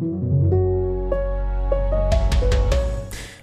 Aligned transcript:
Thank 0.00 0.22
you. 0.22 0.39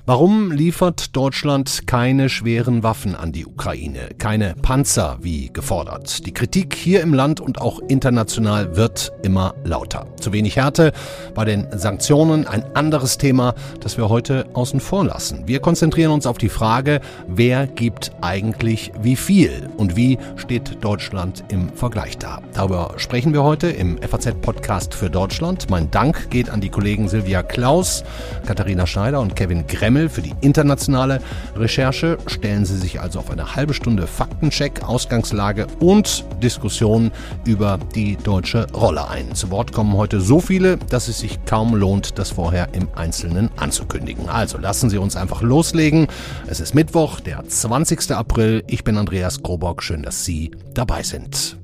Warum 0.09 0.53
liefert 0.53 1.17
Deutschland 1.17 1.85
keine 1.85 2.29
schweren 2.29 2.81
Waffen 2.81 3.13
an 3.13 3.33
die 3.33 3.45
Ukraine, 3.45 4.11
keine 4.17 4.55
Panzer 4.61 5.17
wie 5.19 5.49
gefordert? 5.51 6.25
Die 6.25 6.33
Kritik 6.33 6.75
hier 6.75 7.01
im 7.01 7.13
Land 7.13 7.41
und 7.41 7.59
auch 7.59 7.81
international 7.89 8.77
wird 8.77 9.11
immer 9.23 9.53
lauter. 9.65 10.07
Zu 10.17 10.31
wenig 10.31 10.55
Härte 10.55 10.93
bei 11.35 11.43
den 11.43 11.67
Sanktionen, 11.73 12.47
ein 12.47 12.63
anderes 12.73 13.17
Thema, 13.17 13.53
das 13.81 13.97
wir 13.97 14.07
heute 14.07 14.45
außen 14.53 14.79
vor 14.79 15.03
lassen. 15.03 15.45
Wir 15.45 15.59
konzentrieren 15.59 16.13
uns 16.13 16.25
auf 16.25 16.37
die 16.37 16.47
Frage, 16.47 17.01
wer 17.27 17.67
gibt 17.67 18.13
eigentlich 18.21 18.93
wie 19.01 19.17
viel 19.17 19.69
und 19.75 19.97
wie 19.97 20.17
steht 20.37 20.85
Deutschland 20.85 21.43
im 21.49 21.67
Vergleich 21.73 22.17
da? 22.17 22.39
Darüber 22.53 22.93
sprechen 22.95 23.33
wir 23.33 23.43
heute 23.43 23.67
im 23.67 23.97
FAZ-Podcast 24.01 24.93
für 24.93 25.09
Deutschland. 25.09 25.69
Mein 25.69 25.91
Dank 25.91 26.29
geht 26.29 26.49
an 26.49 26.61
die 26.61 26.69
Kollegen 26.69 27.09
Silvia 27.09 27.43
Klaus, 27.43 28.05
Katharina 28.45 28.87
Schneider 28.87 29.19
und 29.19 29.35
Kevin 29.35 29.67
Gremmel 29.67 29.96
Kreml 29.97 30.09
für 30.09 30.21
die 30.21 30.33
internationale 30.41 31.21
Recherche. 31.55 32.17
Stellen 32.27 32.65
Sie 32.65 32.77
sich 32.77 33.01
also 33.01 33.19
auf 33.19 33.31
eine 33.31 33.55
halbe 33.55 33.73
Stunde 33.73 34.05
Faktencheck, 34.05 34.83
Ausgangslage 34.83 35.67
und 35.79 36.25
Diskussion 36.41 37.11
über 37.45 37.79
die 37.95 38.15
deutsche 38.17 38.67
Rolle 38.73 39.07
ein. 39.09 39.33
Zu 39.33 39.49
Wort 39.49 39.73
kommen 39.73 39.93
heute 39.93 40.21
so 40.21 40.39
viele, 40.39 40.77
dass 40.77 41.07
es 41.07 41.19
sich 41.19 41.43
kaum 41.45 41.75
lohnt, 41.75 42.19
das 42.19 42.31
vorher 42.31 42.73
im 42.73 42.87
Einzelnen 42.95 43.49
anzukündigen. 43.57 44.29
Also 44.29 44.57
lassen 44.57 44.89
Sie 44.89 44.97
uns 44.97 45.15
einfach 45.15 45.41
loslegen. 45.41 46.07
Es 46.47 46.59
ist 46.59 46.75
Mittwoch, 46.75 47.19
der 47.19 47.43
20. 47.47 48.11
April. 48.11 48.63
Ich 48.67 48.83
bin 48.83 48.97
Andreas 48.97 49.41
Krobock. 49.41 49.81
Schön, 49.81 50.03
dass 50.03 50.25
Sie 50.25 50.51
dabei 50.73 51.03
sind. 51.03 51.57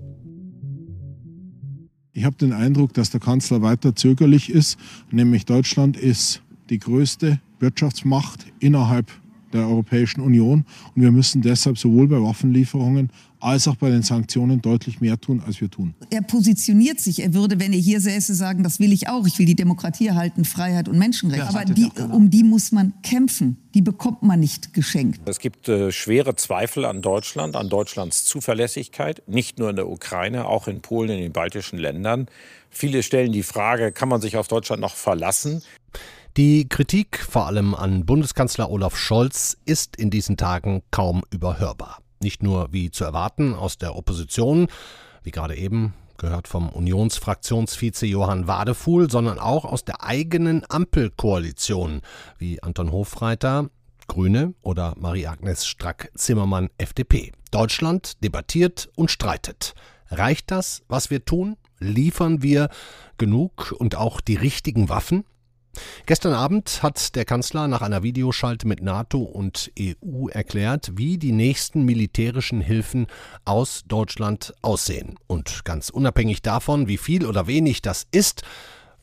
Ich 2.16 2.26
habe 2.26 2.36
den 2.36 2.54
Eindruck, 2.54 2.94
dass 2.94 3.10
der 3.10 3.20
Kanzler 3.20 3.64
weiter 3.64 3.96
zögerlich 3.96 4.52
ist, 4.52 4.78
nämlich 5.10 5.46
Deutschland 5.46 5.98
ist 5.98 6.44
die 6.70 6.80
größte 6.80 7.40
Wirtschaftsmacht 7.60 8.46
innerhalb 8.60 9.12
der 9.54 9.68
Europäischen 9.68 10.22
Union. 10.22 10.66
Und 10.96 11.02
wir 11.02 11.12
müssen 11.12 11.42
deshalb 11.42 11.78
sowohl 11.78 12.08
bei 12.08 12.22
Waffenlieferungen 12.22 13.10
als 13.40 13.68
auch 13.68 13.76
bei 13.76 13.90
den 13.90 14.04
Sanktionen 14.04 14.62
deutlich 14.62 15.02
mehr 15.02 15.20
tun, 15.20 15.44
als 15.46 15.60
wir 15.60 15.70
tun. 15.70 15.94
Er 16.10 16.22
positioniert 16.22 17.02
sich. 17.02 17.22
Er 17.22 17.34
würde, 17.34 17.60
wenn 17.60 17.74
er 17.74 17.80
hier 17.80 18.00
säße, 18.00 18.34
sagen, 18.34 18.64
das 18.64 18.80
will 18.80 18.94
ich 18.94 19.10
auch. 19.10 19.28
Ich 19.28 19.38
will 19.38 19.46
die 19.46 19.56
Demokratie 19.56 20.08
erhalten, 20.08 20.46
Freiheit 20.46 20.88
und 20.88 20.98
Menschenrechte. 20.98 21.44
Ja, 21.44 21.50
Aber 21.50 21.66
die, 21.66 21.90
um 22.12 22.30
die 22.30 22.44
muss 22.44 22.72
man 22.72 22.94
kämpfen. 23.04 23.58
Die 23.74 23.82
bekommt 23.82 24.24
man 24.24 24.40
nicht 24.40 24.74
geschenkt. 24.74 25.20
Es 25.26 25.40
gibt 25.40 25.68
äh, 25.68 25.92
schwere 25.92 26.36
Zweifel 26.36 26.86
an 26.86 27.02
Deutschland, 27.02 27.58
an 27.58 27.68
Deutschlands 27.70 28.24
Zuverlässigkeit. 28.24 29.24
Nicht 29.28 29.60
nur 29.60 29.70
in 29.70 29.76
der 29.76 29.90
Ukraine, 29.90 30.46
auch 30.46 30.70
in 30.70 30.82
Polen, 30.82 31.10
in 31.10 31.20
den 31.20 31.34
baltischen 31.34 31.78
Ländern. 31.78 32.28
Viele 32.70 33.04
stellen 33.04 33.34
die 33.34 33.44
Frage, 33.44 33.92
kann 33.92 34.08
man 34.08 34.22
sich 34.22 34.38
auf 34.38 34.48
Deutschland 34.48 34.82
noch 34.82 34.96
verlassen? 34.96 35.62
Die 36.36 36.68
Kritik, 36.68 37.20
vor 37.20 37.46
allem 37.46 37.76
an 37.76 38.08
Bundeskanzler 38.08 38.72
Olaf 38.72 38.98
Scholz, 38.98 39.56
ist 39.66 39.96
in 39.98 40.10
diesen 40.10 40.36
Tagen 40.36 40.82
kaum 40.90 41.22
überhörbar. 41.30 42.00
Nicht 42.24 42.42
nur 42.42 42.74
wie 42.74 42.90
zu 42.90 43.04
erwarten 43.04 43.54
aus 43.54 43.78
der 43.78 43.96
Opposition, 43.96 44.68
wie 45.22 45.30
gerade 45.30 45.56
eben 45.56 45.94
gehört 46.18 46.48
vom 46.48 46.70
Unionsfraktionsvize 46.70 48.08
Johann 48.08 48.48
Wadefuhl, 48.48 49.12
sondern 49.12 49.38
auch 49.38 49.64
aus 49.64 49.86
der 49.86 50.04
eigenen 50.04 50.64
Ampelkoalition, 50.68 52.02
wie 52.40 52.64
Anton 52.64 52.92
Hofreiter, 52.92 53.70
Grüne 54.08 54.56
oder 54.64 54.96
Marie-Agnes 54.98 55.68
Strack-Zimmermann, 55.68 56.72
FDP. 56.80 57.32
Deutschland 57.52 58.24
debattiert 58.24 58.90
und 58.96 59.12
streitet. 59.12 59.76
Reicht 60.10 60.50
das, 60.50 60.82
was 60.88 61.12
wir 61.12 61.26
tun? 61.26 61.58
Liefern 61.78 62.42
wir 62.42 62.70
genug 63.20 63.76
und 63.78 63.96
auch 63.96 64.20
die 64.20 64.36
richtigen 64.36 64.90
Waffen? 64.90 65.26
Gestern 66.06 66.34
Abend 66.34 66.84
hat 66.84 67.16
der 67.16 67.26
Kanzler 67.26 67.68
nach 67.68 67.82
einer 67.82 68.04
Videoschalte 68.04 68.68
mit 68.68 68.82
NATO 68.82 69.20
und 69.20 69.72
EU 69.80 70.28
erklärt, 70.28 70.92
wie 70.96 71.18
die 71.18 71.32
nächsten 71.32 71.84
militärischen 71.84 72.62
Hilfen 72.62 73.08
aus 73.46 73.84
Deutschland 73.88 74.54
aussehen. 74.62 75.18
Und 75.28 75.64
ganz 75.66 75.90
unabhängig 75.90 76.42
davon, 76.42 76.88
wie 76.88 76.98
viel 76.98 77.26
oder 77.26 77.48
wenig 77.48 77.82
das 77.82 78.06
ist, 78.12 78.44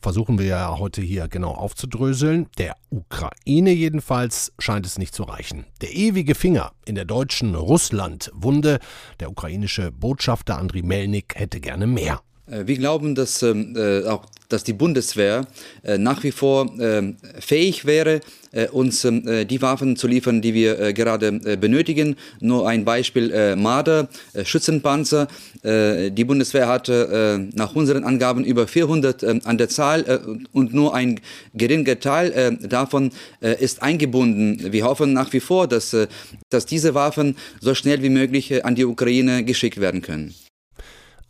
versuchen 0.01 0.39
wir 0.39 0.45
ja 0.45 0.77
heute 0.77 1.01
hier 1.01 1.27
genau 1.27 1.51
aufzudröseln. 1.51 2.47
Der 2.57 2.75
Ukraine 2.89 3.71
jedenfalls 3.71 4.53
scheint 4.59 4.85
es 4.85 4.97
nicht 4.97 5.13
zu 5.13 5.23
reichen. 5.23 5.65
Der 5.81 5.93
ewige 5.93 6.35
Finger 6.35 6.71
in 6.85 6.95
der 6.95 7.05
deutschen 7.05 7.55
Russland-Wunde, 7.55 8.79
der 9.19 9.29
ukrainische 9.29 9.91
Botschafter 9.91 10.57
Andriy 10.57 10.83
Melnik 10.83 11.35
hätte 11.35 11.59
gerne 11.59 11.87
mehr. 11.87 12.21
Äh, 12.47 12.67
wir 12.67 12.77
glauben, 12.77 13.15
dass 13.15 13.41
ähm, 13.43 13.75
äh, 13.75 14.05
auch 14.05 14.25
dass 14.51 14.63
die 14.63 14.73
Bundeswehr 14.73 15.47
äh, 15.83 15.97
nach 15.97 16.23
wie 16.23 16.31
vor 16.31 16.77
äh, 16.79 17.13
fähig 17.39 17.85
wäre, 17.85 18.21
äh, 18.51 18.67
uns 18.67 19.05
ähm, 19.05 19.27
äh, 19.27 19.45
die 19.45 19.61
Waffen 19.61 19.95
zu 19.95 20.07
liefern, 20.07 20.41
die 20.41 20.53
wir 20.53 20.93
gerade 20.93 21.31
benötigen. 21.57 22.17
Nur 22.39 22.67
ein 22.67 22.85
Beispiel 22.85 23.55
Marder, 23.55 24.09
Schützenpanzer. 24.43 25.27
die 25.63 26.23
Bundeswehr 26.25 26.67
hatte 26.67 27.49
nach 27.53 27.75
unseren 27.75 28.03
Angaben 28.03 28.43
über 28.43 28.67
400 28.67 29.23
ähm, 29.23 29.41
an 29.43 29.57
der 29.57 29.69
Zahl 29.69 30.21
und 30.51 30.73
nur 30.73 30.95
ein 30.95 31.19
geringer 31.53 31.99
Teil 31.99 32.57
davon 32.61 33.11
ist 33.39 33.81
eingebunden. 33.81 34.71
Wir 34.71 34.85
hoffen 34.85 35.13
nach 35.13 35.31
wie 35.33 35.39
vor, 35.39 35.67
dass, 35.67 35.95
dass 36.49 36.65
diese 36.65 36.93
Waffen 36.93 37.35
so 37.59 37.73
schnell 37.75 38.01
wie 38.01 38.09
möglich 38.09 38.65
an 38.65 38.75
die 38.75 38.85
Ukraine 38.85 39.43
geschickt 39.43 39.79
werden 39.79 40.01
können. 40.01 40.33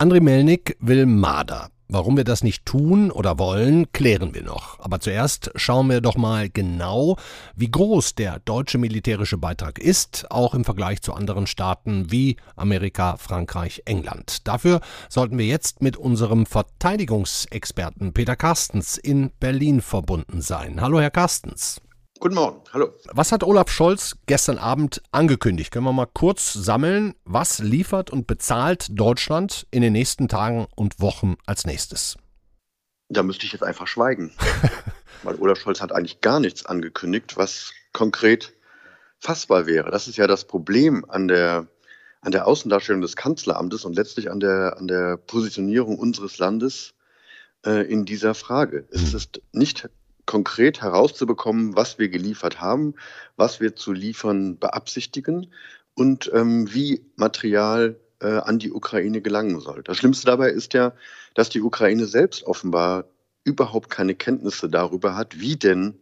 André 0.01 0.19
Melnik 0.19 0.77
will 0.79 1.05
Marder. 1.05 1.69
Warum 1.87 2.17
wir 2.17 2.23
das 2.23 2.43
nicht 2.43 2.65
tun 2.65 3.11
oder 3.11 3.37
wollen, 3.37 3.91
klären 3.91 4.33
wir 4.33 4.41
noch. 4.41 4.79
Aber 4.79 4.99
zuerst 4.99 5.51
schauen 5.53 5.91
wir 5.91 6.01
doch 6.01 6.17
mal 6.17 6.49
genau, 6.49 7.17
wie 7.55 7.69
groß 7.69 8.15
der 8.15 8.39
deutsche 8.39 8.79
militärische 8.79 9.37
Beitrag 9.37 9.77
ist, 9.77 10.25
auch 10.31 10.55
im 10.55 10.65
Vergleich 10.65 11.03
zu 11.03 11.13
anderen 11.13 11.45
Staaten 11.45 12.11
wie 12.11 12.37
Amerika, 12.55 13.15
Frankreich, 13.17 13.83
England. 13.85 14.47
Dafür 14.47 14.81
sollten 15.07 15.37
wir 15.37 15.45
jetzt 15.45 15.83
mit 15.83 15.97
unserem 15.97 16.47
Verteidigungsexperten 16.47 18.11
Peter 18.11 18.35
Carstens 18.35 18.97
in 18.97 19.29
Berlin 19.39 19.81
verbunden 19.81 20.41
sein. 20.41 20.81
Hallo, 20.81 20.99
Herr 20.99 21.11
Carstens. 21.11 21.79
Guten 22.21 22.35
Morgen, 22.35 22.61
hallo. 22.71 22.93
Was 23.05 23.31
hat 23.31 23.43
Olaf 23.43 23.71
Scholz 23.71 24.15
gestern 24.27 24.59
Abend 24.59 25.01
angekündigt? 25.11 25.71
Können 25.71 25.85
wir 25.85 25.91
mal 25.91 26.05
kurz 26.05 26.53
sammeln, 26.53 27.15
was 27.25 27.57
liefert 27.57 28.11
und 28.11 28.27
bezahlt 28.27 28.89
Deutschland 28.91 29.65
in 29.71 29.81
den 29.81 29.93
nächsten 29.93 30.27
Tagen 30.27 30.67
und 30.75 30.99
Wochen 30.99 31.37
als 31.47 31.65
nächstes? 31.65 32.17
Da 33.09 33.23
müsste 33.23 33.47
ich 33.47 33.53
jetzt 33.53 33.63
einfach 33.63 33.87
schweigen. 33.87 34.33
Weil 35.23 35.33
Olaf 35.37 35.57
Scholz 35.57 35.81
hat 35.81 35.93
eigentlich 35.93 36.21
gar 36.21 36.39
nichts 36.39 36.63
angekündigt, 36.63 37.37
was 37.37 37.73
konkret 37.91 38.53
fassbar 39.17 39.65
wäre. 39.65 39.89
Das 39.89 40.07
ist 40.07 40.17
ja 40.17 40.27
das 40.27 40.45
Problem 40.45 41.03
an 41.09 41.27
der, 41.27 41.65
an 42.21 42.31
der 42.31 42.45
Außendarstellung 42.45 43.01
des 43.01 43.15
Kanzleramtes 43.15 43.83
und 43.83 43.95
letztlich 43.95 44.29
an 44.29 44.39
der, 44.39 44.77
an 44.77 44.87
der 44.87 45.17
Positionierung 45.17 45.97
unseres 45.97 46.37
Landes 46.37 46.93
äh, 47.65 47.91
in 47.91 48.05
dieser 48.05 48.35
Frage. 48.35 48.87
Es 48.91 49.09
hm. 49.09 49.17
ist 49.17 49.41
nicht 49.53 49.89
konkret 50.31 50.81
herauszubekommen, 50.81 51.75
was 51.75 51.99
wir 51.99 52.07
geliefert 52.07 52.61
haben, 52.61 52.95
was 53.35 53.59
wir 53.59 53.75
zu 53.75 53.91
liefern 53.91 54.57
beabsichtigen 54.57 55.51
und 55.93 56.31
ähm, 56.33 56.73
wie 56.73 57.05
Material 57.17 57.99
äh, 58.21 58.37
an 58.37 58.57
die 58.57 58.71
Ukraine 58.71 59.21
gelangen 59.21 59.59
soll. 59.59 59.83
Das 59.83 59.97
Schlimmste 59.97 60.27
dabei 60.27 60.51
ist 60.51 60.73
ja, 60.73 60.93
dass 61.33 61.49
die 61.49 61.61
Ukraine 61.61 62.05
selbst 62.05 62.43
offenbar 62.43 63.09
überhaupt 63.43 63.89
keine 63.89 64.15
Kenntnisse 64.15 64.69
darüber 64.69 65.17
hat, 65.17 65.37
wie 65.41 65.57
denn 65.57 65.99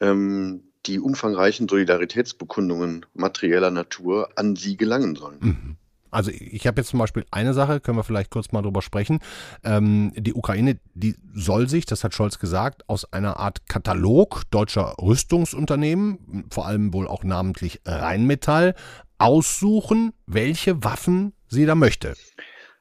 ähm, 0.00 0.62
die 0.86 0.98
umfangreichen 0.98 1.68
Solidaritätsbekundungen 1.68 3.04
materieller 3.12 3.70
Natur 3.70 4.30
an 4.36 4.56
sie 4.56 4.78
gelangen 4.78 5.16
sollen. 5.16 5.38
Mhm. 5.40 5.76
Also 6.10 6.30
ich 6.30 6.66
habe 6.66 6.80
jetzt 6.80 6.90
zum 6.90 6.98
Beispiel 6.98 7.24
eine 7.30 7.54
Sache, 7.54 7.80
können 7.80 7.98
wir 7.98 8.04
vielleicht 8.04 8.30
kurz 8.30 8.52
mal 8.52 8.62
drüber 8.62 8.82
sprechen. 8.82 9.20
Ähm, 9.64 10.12
die 10.16 10.34
Ukraine, 10.34 10.78
die 10.94 11.16
soll 11.34 11.68
sich, 11.68 11.86
das 11.86 12.04
hat 12.04 12.14
Scholz 12.14 12.38
gesagt, 12.38 12.88
aus 12.88 13.12
einer 13.12 13.38
Art 13.38 13.68
Katalog 13.68 14.42
deutscher 14.50 14.94
Rüstungsunternehmen, 15.00 16.46
vor 16.50 16.66
allem 16.66 16.92
wohl 16.92 17.08
auch 17.08 17.24
namentlich 17.24 17.80
Rheinmetall, 17.86 18.74
aussuchen, 19.18 20.12
welche 20.26 20.82
Waffen 20.82 21.32
sie 21.48 21.66
da 21.66 21.74
möchte. 21.74 22.14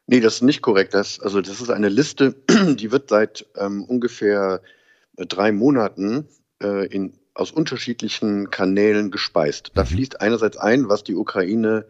Nee, 0.08 0.22
das 0.22 0.36
ist 0.36 0.42
nicht 0.42 0.62
korrekt. 0.62 0.96
Das, 0.96 1.20
also 1.20 1.40
das 1.42 1.62
ist 1.62 1.70
eine 1.70 1.90
Liste, 1.90 2.36
die 2.50 2.92
wird 2.92 3.10
seit 3.10 3.46
ähm, 3.56 3.84
ungefähr 3.84 4.62
äh, 5.18 5.26
drei 5.26 5.52
Monaten 5.52 6.28
äh, 6.64 6.88
in, 6.88 7.14
aus 7.36 7.52
unterschiedlichen 7.52 8.50
Kanälen 8.50 9.12
gespeist. 9.12 9.72
Da 9.76 9.84
mhm. 9.84 9.88
fließt 9.88 10.22
einerseits 10.22 10.58
ein, 10.58 10.90
was 10.90 11.04
die 11.04 11.14
Ukraine 11.14 11.86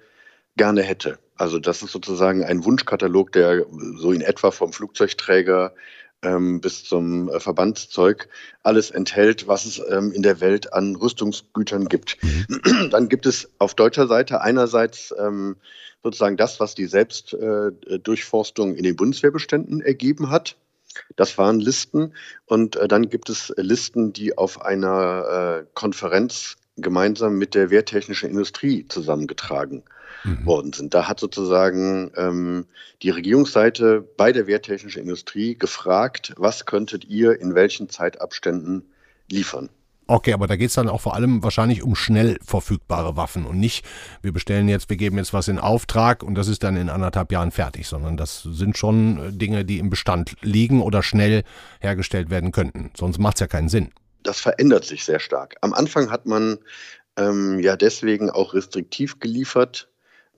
gerne 0.59 0.83
hätte. 0.83 1.17
Also 1.37 1.57
das 1.57 1.81
ist 1.81 1.93
sozusagen 1.93 2.43
ein 2.43 2.65
Wunschkatalog, 2.65 3.31
der 3.31 3.65
so 3.95 4.11
in 4.11 4.19
etwa 4.19 4.51
vom 4.51 4.73
Flugzeugträger 4.73 5.73
ähm, 6.21 6.59
bis 6.59 6.83
zum 6.83 7.29
äh, 7.29 7.39
Verbandszeug 7.39 8.27
alles 8.63 8.91
enthält, 8.91 9.47
was 9.47 9.65
es 9.65 9.81
ähm, 9.89 10.11
in 10.11 10.21
der 10.21 10.41
Welt 10.41 10.73
an 10.73 10.97
Rüstungsgütern 10.97 11.87
gibt. 11.87 12.17
Mhm. 12.21 12.89
Dann 12.91 13.07
gibt 13.07 13.25
es 13.25 13.49
auf 13.57 13.73
deutscher 13.73 14.07
Seite 14.07 14.41
einerseits 14.41 15.15
ähm, 15.17 15.55
sozusagen 16.03 16.35
das, 16.35 16.59
was 16.59 16.75
die 16.75 16.87
Selbstdurchforstung 16.87 18.75
äh, 18.75 18.77
in 18.77 18.83
den 18.83 18.97
Bundeswehrbeständen 18.97 19.79
ergeben 19.79 20.29
hat. 20.29 20.57
Das 21.15 21.37
waren 21.37 21.61
Listen 21.61 22.13
und 22.47 22.75
äh, 22.75 22.89
dann 22.89 23.07
gibt 23.07 23.29
es 23.29 23.53
Listen, 23.55 24.11
die 24.11 24.37
auf 24.37 24.61
einer 24.61 25.61
äh, 25.61 25.65
Konferenz 25.73 26.57
gemeinsam 26.75 27.37
mit 27.37 27.55
der 27.55 27.69
wehrtechnischen 27.69 28.29
Industrie 28.29 28.85
zusammengetragen 28.89 29.83
mhm. 30.23 30.45
worden 30.45 30.73
sind. 30.73 30.93
Da 30.93 31.07
hat 31.07 31.19
sozusagen 31.19 32.11
ähm, 32.15 32.65
die 33.01 33.09
Regierungsseite 33.09 34.01
bei 34.17 34.31
der 34.31 34.47
wehrtechnischen 34.47 35.01
Industrie 35.01 35.55
gefragt, 35.55 36.33
was 36.37 36.65
könntet 36.65 37.05
ihr 37.05 37.39
in 37.39 37.55
welchen 37.55 37.89
Zeitabständen 37.89 38.83
liefern. 39.31 39.69
Okay, 40.09 40.33
aber 40.33 40.47
da 40.47 40.55
geht 40.55 40.69
es 40.69 40.73
dann 40.73 40.89
auch 40.89 41.01
vor 41.01 41.13
allem 41.13 41.43
wahrscheinlich 41.43 41.83
um 41.83 41.93
schnell 41.93 42.39
verfügbare 42.43 43.15
Waffen 43.15 43.45
und 43.45 43.59
nicht, 43.59 43.85
wir 44.23 44.31
bestellen 44.31 44.67
jetzt, 44.67 44.89
wir 44.89 44.97
geben 44.97 45.17
jetzt 45.17 45.33
was 45.33 45.47
in 45.47 45.59
Auftrag 45.59 46.23
und 46.23 46.33
das 46.33 46.47
ist 46.47 46.63
dann 46.63 46.77
in 46.77 46.89
anderthalb 46.89 47.31
Jahren 47.31 47.51
fertig, 47.51 47.87
sondern 47.87 48.17
das 48.17 48.41
sind 48.41 48.75
schon 48.75 49.19
äh, 49.19 49.31
Dinge, 49.31 49.65
die 49.65 49.77
im 49.77 49.91
Bestand 49.91 50.35
liegen 50.41 50.81
oder 50.81 51.03
schnell 51.03 51.43
hergestellt 51.79 52.31
werden 52.31 52.51
könnten. 52.51 52.89
Sonst 52.97 53.19
macht 53.19 53.35
es 53.35 53.41
ja 53.41 53.47
keinen 53.47 53.69
Sinn. 53.69 53.91
Das 54.23 54.39
verändert 54.39 54.83
sich 54.83 55.05
sehr 55.05 55.19
stark. 55.19 55.57
Am 55.61 55.75
Anfang 55.75 56.09
hat 56.09 56.25
man 56.25 56.57
ähm, 57.15 57.59
ja 57.59 57.75
deswegen 57.75 58.31
auch 58.31 58.55
restriktiv 58.55 59.19
geliefert. 59.19 59.89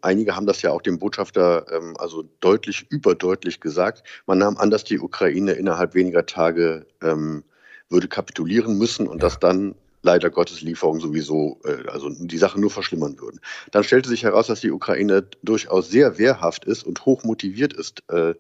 Einige 0.02 0.36
haben 0.36 0.46
das 0.46 0.62
ja 0.62 0.72
auch 0.72 0.82
dem 0.82 1.00
Botschafter 1.00 1.66
ähm, 1.72 1.96
also 1.98 2.24
deutlich, 2.40 2.86
überdeutlich 2.90 3.60
gesagt. 3.60 4.04
Man 4.26 4.40
nahm 4.40 4.58
an, 4.58 4.72
dass 4.72 4.84
die 4.84 5.00
Ukraine 5.00 5.54
innerhalb 5.54 5.94
weniger 5.94 6.26
Tage 6.26 6.86
ähm, 7.02 7.44
würde 7.90 8.08
kapitulieren 8.08 8.78
müssen 8.78 9.08
und 9.08 9.18
ja. 9.18 9.28
dass 9.28 9.40
dann 9.40 9.76
leider 10.04 10.30
Gottes 10.30 10.62
Lieferungen 10.62 11.02
sowieso, 11.02 11.60
äh, 11.64 11.88
also 11.88 12.10
die 12.10 12.38
Sache 12.38 12.60
nur 12.60 12.72
verschlimmern 12.72 13.20
würden. 13.20 13.40
Dann 13.72 13.84
stellte 13.84 14.10
sich 14.10 14.24
heraus, 14.24 14.48
dass 14.48 14.62
die 14.62 14.72
Ukraine 14.72 15.24
durchaus 15.44 15.90
sehr 15.90 16.18
wehrhaft 16.18 16.66
ist 16.66 16.84
und 16.84 17.06
hoch 17.06 17.24
motiviert 17.24 17.74
ist, 17.74 18.04
äh, 18.10 18.34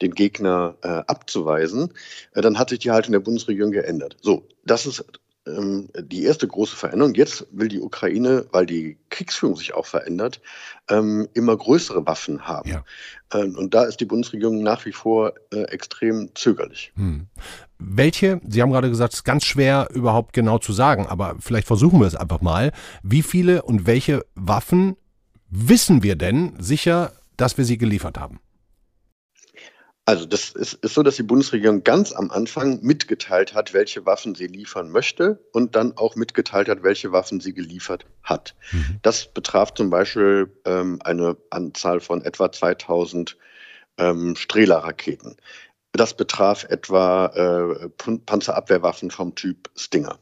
den 0.00 0.14
Gegner 0.14 0.76
äh, 0.82 0.88
abzuweisen. 0.88 1.92
Äh, 2.34 2.42
dann 2.42 2.58
hat 2.58 2.70
sich 2.70 2.80
die 2.80 2.90
Haltung 2.90 3.12
der 3.12 3.20
Bundesregierung 3.20 3.72
geändert. 3.72 4.16
So, 4.20 4.46
das 4.64 4.86
ist 4.86 5.04
ähm, 5.46 5.88
die 5.98 6.24
erste 6.24 6.46
große 6.46 6.76
Veränderung. 6.76 7.14
Jetzt 7.14 7.46
will 7.50 7.68
die 7.68 7.80
Ukraine, 7.80 8.46
weil 8.52 8.66
die 8.66 8.98
Kriegsführung 9.10 9.56
sich 9.56 9.74
auch 9.74 9.86
verändert, 9.86 10.40
ähm, 10.88 11.28
immer 11.34 11.56
größere 11.56 12.06
Waffen 12.06 12.46
haben. 12.46 12.68
Ja. 12.68 12.84
Ähm, 13.32 13.56
und 13.56 13.74
da 13.74 13.84
ist 13.84 13.98
die 14.00 14.04
Bundesregierung 14.04 14.62
nach 14.62 14.84
wie 14.84 14.92
vor 14.92 15.34
äh, 15.52 15.62
extrem 15.64 16.30
zögerlich. 16.34 16.92
Hm. 16.96 17.26
Welche, 17.78 18.40
Sie 18.46 18.62
haben 18.62 18.70
gerade 18.70 18.88
gesagt, 18.88 19.14
es 19.14 19.20
ist 19.20 19.24
ganz 19.24 19.44
schwer 19.44 19.88
überhaupt 19.92 20.32
genau 20.32 20.58
zu 20.58 20.72
sagen, 20.72 21.06
aber 21.06 21.36
vielleicht 21.40 21.66
versuchen 21.66 22.00
wir 22.00 22.06
es 22.06 22.14
einfach 22.14 22.40
mal. 22.40 22.72
Wie 23.02 23.22
viele 23.22 23.62
und 23.62 23.86
welche 23.86 24.24
Waffen 24.34 24.96
wissen 25.50 26.02
wir 26.02 26.16
denn 26.16 26.54
sicher, 26.58 27.12
dass 27.36 27.58
wir 27.58 27.64
sie 27.64 27.78
geliefert 27.78 28.18
haben? 28.18 28.40
Also 30.04 30.26
das 30.26 30.50
ist, 30.50 30.74
ist, 30.74 30.94
so, 30.94 31.04
dass 31.04 31.14
die 31.14 31.22
Bundesregierung 31.22 31.84
ganz 31.84 32.12
am 32.12 32.32
Anfang 32.32 32.80
mitgeteilt 32.82 33.54
hat, 33.54 33.72
welche 33.72 34.04
Waffen 34.04 34.34
sie 34.34 34.48
liefern 34.48 34.90
möchte 34.90 35.38
und 35.52 35.76
dann 35.76 35.96
auch 35.96 36.16
mitgeteilt 36.16 36.68
hat, 36.68 36.82
welche 36.82 37.12
Waffen 37.12 37.38
sie 37.38 37.54
geliefert 37.54 38.04
hat. 38.24 38.56
Mhm. 38.72 38.98
Das 39.02 39.32
betraf 39.32 39.74
zum 39.74 39.90
Beispiel 39.90 40.50
ähm, 40.64 40.98
eine 41.04 41.36
Anzahl 41.50 42.00
von 42.00 42.24
etwa 42.24 42.50
2000 42.50 43.36
ähm, 43.98 44.34
Strehler-Raketen. 44.34 45.36
Das 45.92 46.14
betraf 46.14 46.64
etwa 46.64 47.26
äh, 47.26 47.88
Panzerabwehrwaffen 48.26 49.10
vom 49.12 49.36
Typ 49.36 49.70
Stinger. 49.76 50.18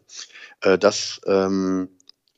Äh, 0.60 0.76
das 0.76 1.22
ähm, 1.26 1.88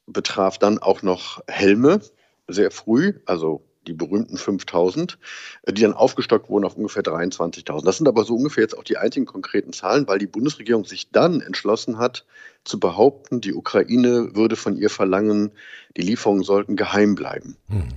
betraf 0.07 0.59
dann 0.59 0.79
auch 0.79 1.03
noch 1.03 1.43
Helme 1.49 2.01
sehr 2.47 2.71
früh, 2.71 3.21
also 3.27 3.65
die 3.87 3.93
berühmten 3.93 4.37
5000, 4.37 5.19
äh, 5.63 5.73
die 5.73 5.83
dann 5.83 5.95
aufgestockt 5.95 6.49
wurden 6.49 6.65
auf 6.65 6.77
ungefähr 6.77 7.03
23.000. 7.03 7.85
Das 7.85 7.99
sind 7.99 8.09
aber 8.09 8.25
so 8.25 8.35
ungefähr 8.35 8.63
jetzt 8.63 8.77
auch 8.77 8.85
die 8.85 8.97
einzigen 8.97 9.27
konkreten 9.27 9.73
Zahlen, 9.73 10.07
weil 10.09 10.19
die 10.19 10.27
Bundesregierung 10.27 10.85
sich 10.85 11.11
dann 11.11 11.41
entschlossen 11.41 11.99
hat, 11.99 12.25
zu 12.65 12.79
behaupten, 12.79 13.41
die 13.41 13.55
Ukraine 13.55 14.35
würde 14.35 14.57
von 14.57 14.77
ihr 14.77 14.91
verlangen, 14.91 15.51
die 15.97 16.03
Lieferungen 16.03 16.45
sollten 16.45 16.77
geheim 16.77 17.15
bleiben. 17.15 17.57
Hm. 17.69 17.89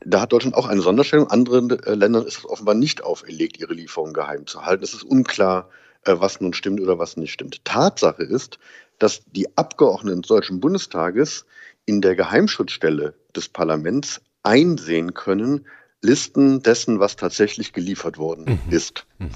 Da 0.00 0.20
hat 0.20 0.32
Deutschland 0.32 0.54
auch 0.54 0.66
eine 0.66 0.80
Sonderstellung. 0.80 1.28
Anderen 1.28 1.70
äh, 1.70 1.94
Ländern 1.94 2.24
ist 2.24 2.38
es 2.38 2.46
offenbar 2.46 2.74
nicht 2.74 3.02
auferlegt, 3.02 3.58
ihre 3.58 3.74
Lieferungen 3.74 4.14
geheim 4.14 4.46
zu 4.46 4.64
halten. 4.64 4.84
Es 4.84 4.94
ist 4.94 5.02
unklar, 5.02 5.68
äh, 6.04 6.14
was 6.18 6.40
nun 6.40 6.54
stimmt 6.54 6.80
oder 6.80 6.98
was 6.98 7.16
nicht 7.16 7.32
stimmt. 7.32 7.64
Tatsache 7.64 8.22
ist, 8.22 8.58
dass 8.98 9.22
die 9.26 9.56
Abgeordneten 9.56 10.22
des 10.22 10.28
Deutschen 10.28 10.60
Bundestages 10.60 11.44
in 11.84 12.00
der 12.00 12.16
Geheimschutzstelle 12.16 13.14
des 13.34 13.48
Parlaments 13.48 14.20
einsehen 14.48 15.14
können, 15.14 15.66
Listen 16.00 16.62
dessen, 16.62 17.00
was 17.00 17.16
tatsächlich 17.16 17.72
geliefert 17.72 18.18
worden 18.18 18.44
mhm. 18.66 18.72
ist. 18.72 19.06
Mhm. 19.18 19.30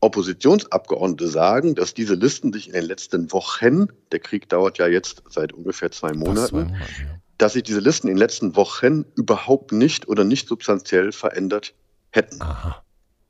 Oppositionsabgeordnete 0.00 1.26
sagen, 1.26 1.74
dass 1.74 1.94
diese 1.94 2.14
Listen 2.14 2.52
sich 2.52 2.68
in 2.68 2.74
den 2.74 2.84
letzten 2.84 3.32
Wochen, 3.32 3.86
der 4.12 4.20
Krieg 4.20 4.48
dauert 4.48 4.78
ja 4.78 4.86
jetzt 4.86 5.22
seit 5.30 5.52
ungefähr 5.52 5.90
zwei 5.90 6.12
Monaten, 6.12 6.48
zwei 6.48 6.64
Monate, 6.64 6.78
ja. 6.78 7.20
dass 7.38 7.54
sich 7.54 7.62
diese 7.62 7.80
Listen 7.80 8.08
in 8.08 8.14
den 8.14 8.18
letzten 8.18 8.56
Wochen 8.56 9.06
überhaupt 9.16 9.72
nicht 9.72 10.06
oder 10.06 10.22
nicht 10.22 10.48
substanziell 10.48 11.12
verändert 11.12 11.74
hätten. 12.10 12.40
Aha. 12.42 12.82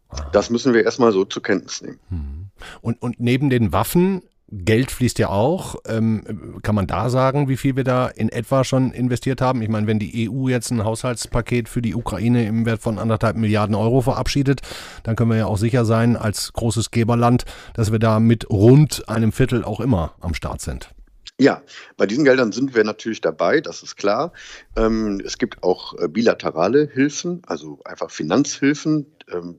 Aha. 0.08 0.30
Das 0.32 0.50
müssen 0.50 0.74
wir 0.74 0.84
erstmal 0.84 1.12
so 1.12 1.24
zur 1.24 1.42
Kenntnis 1.42 1.82
nehmen. 1.82 2.00
Mhm. 2.10 2.46
Und, 2.80 3.00
und 3.00 3.20
neben 3.20 3.48
den 3.48 3.72
Waffen 3.72 4.22
Geld 4.48 4.92
fließt 4.92 5.18
ja 5.18 5.28
auch. 5.28 5.76
Ähm, 5.86 6.60
kann 6.62 6.76
man 6.76 6.86
da 6.86 7.10
sagen, 7.10 7.48
wie 7.48 7.56
viel 7.56 7.74
wir 7.74 7.82
da 7.82 8.06
in 8.06 8.28
etwa 8.28 8.62
schon 8.62 8.92
investiert 8.92 9.40
haben? 9.40 9.60
Ich 9.60 9.68
meine, 9.68 9.88
wenn 9.88 9.98
die 9.98 10.30
EU 10.30 10.48
jetzt 10.48 10.70
ein 10.70 10.84
Haushaltspaket 10.84 11.68
für 11.68 11.82
die 11.82 11.94
Ukraine 11.96 12.46
im 12.46 12.64
Wert 12.64 12.80
von 12.80 12.98
anderthalb 12.98 13.36
Milliarden 13.36 13.74
Euro 13.74 14.02
verabschiedet, 14.02 14.60
dann 15.02 15.16
können 15.16 15.30
wir 15.30 15.38
ja 15.38 15.46
auch 15.46 15.58
sicher 15.58 15.84
sein, 15.84 16.16
als 16.16 16.52
großes 16.52 16.92
Geberland, 16.92 17.44
dass 17.74 17.90
wir 17.90 17.98
da 17.98 18.20
mit 18.20 18.48
rund 18.48 19.08
einem 19.08 19.32
Viertel 19.32 19.64
auch 19.64 19.80
immer 19.80 20.14
am 20.20 20.34
Start 20.34 20.60
sind. 20.60 20.90
Ja, 21.38 21.62
bei 21.96 22.06
diesen 22.06 22.24
Geldern 22.24 22.52
sind 22.52 22.74
wir 22.74 22.84
natürlich 22.84 23.20
dabei, 23.20 23.60
das 23.60 23.82
ist 23.82 23.96
klar. 23.96 24.32
Ähm, 24.76 25.20
es 25.24 25.36
gibt 25.38 25.62
auch 25.62 25.98
äh, 25.98 26.08
bilaterale 26.08 26.88
Hilfen, 26.90 27.42
also 27.46 27.80
einfach 27.84 28.10
Finanzhilfen. 28.10 29.06
Ähm, 29.30 29.58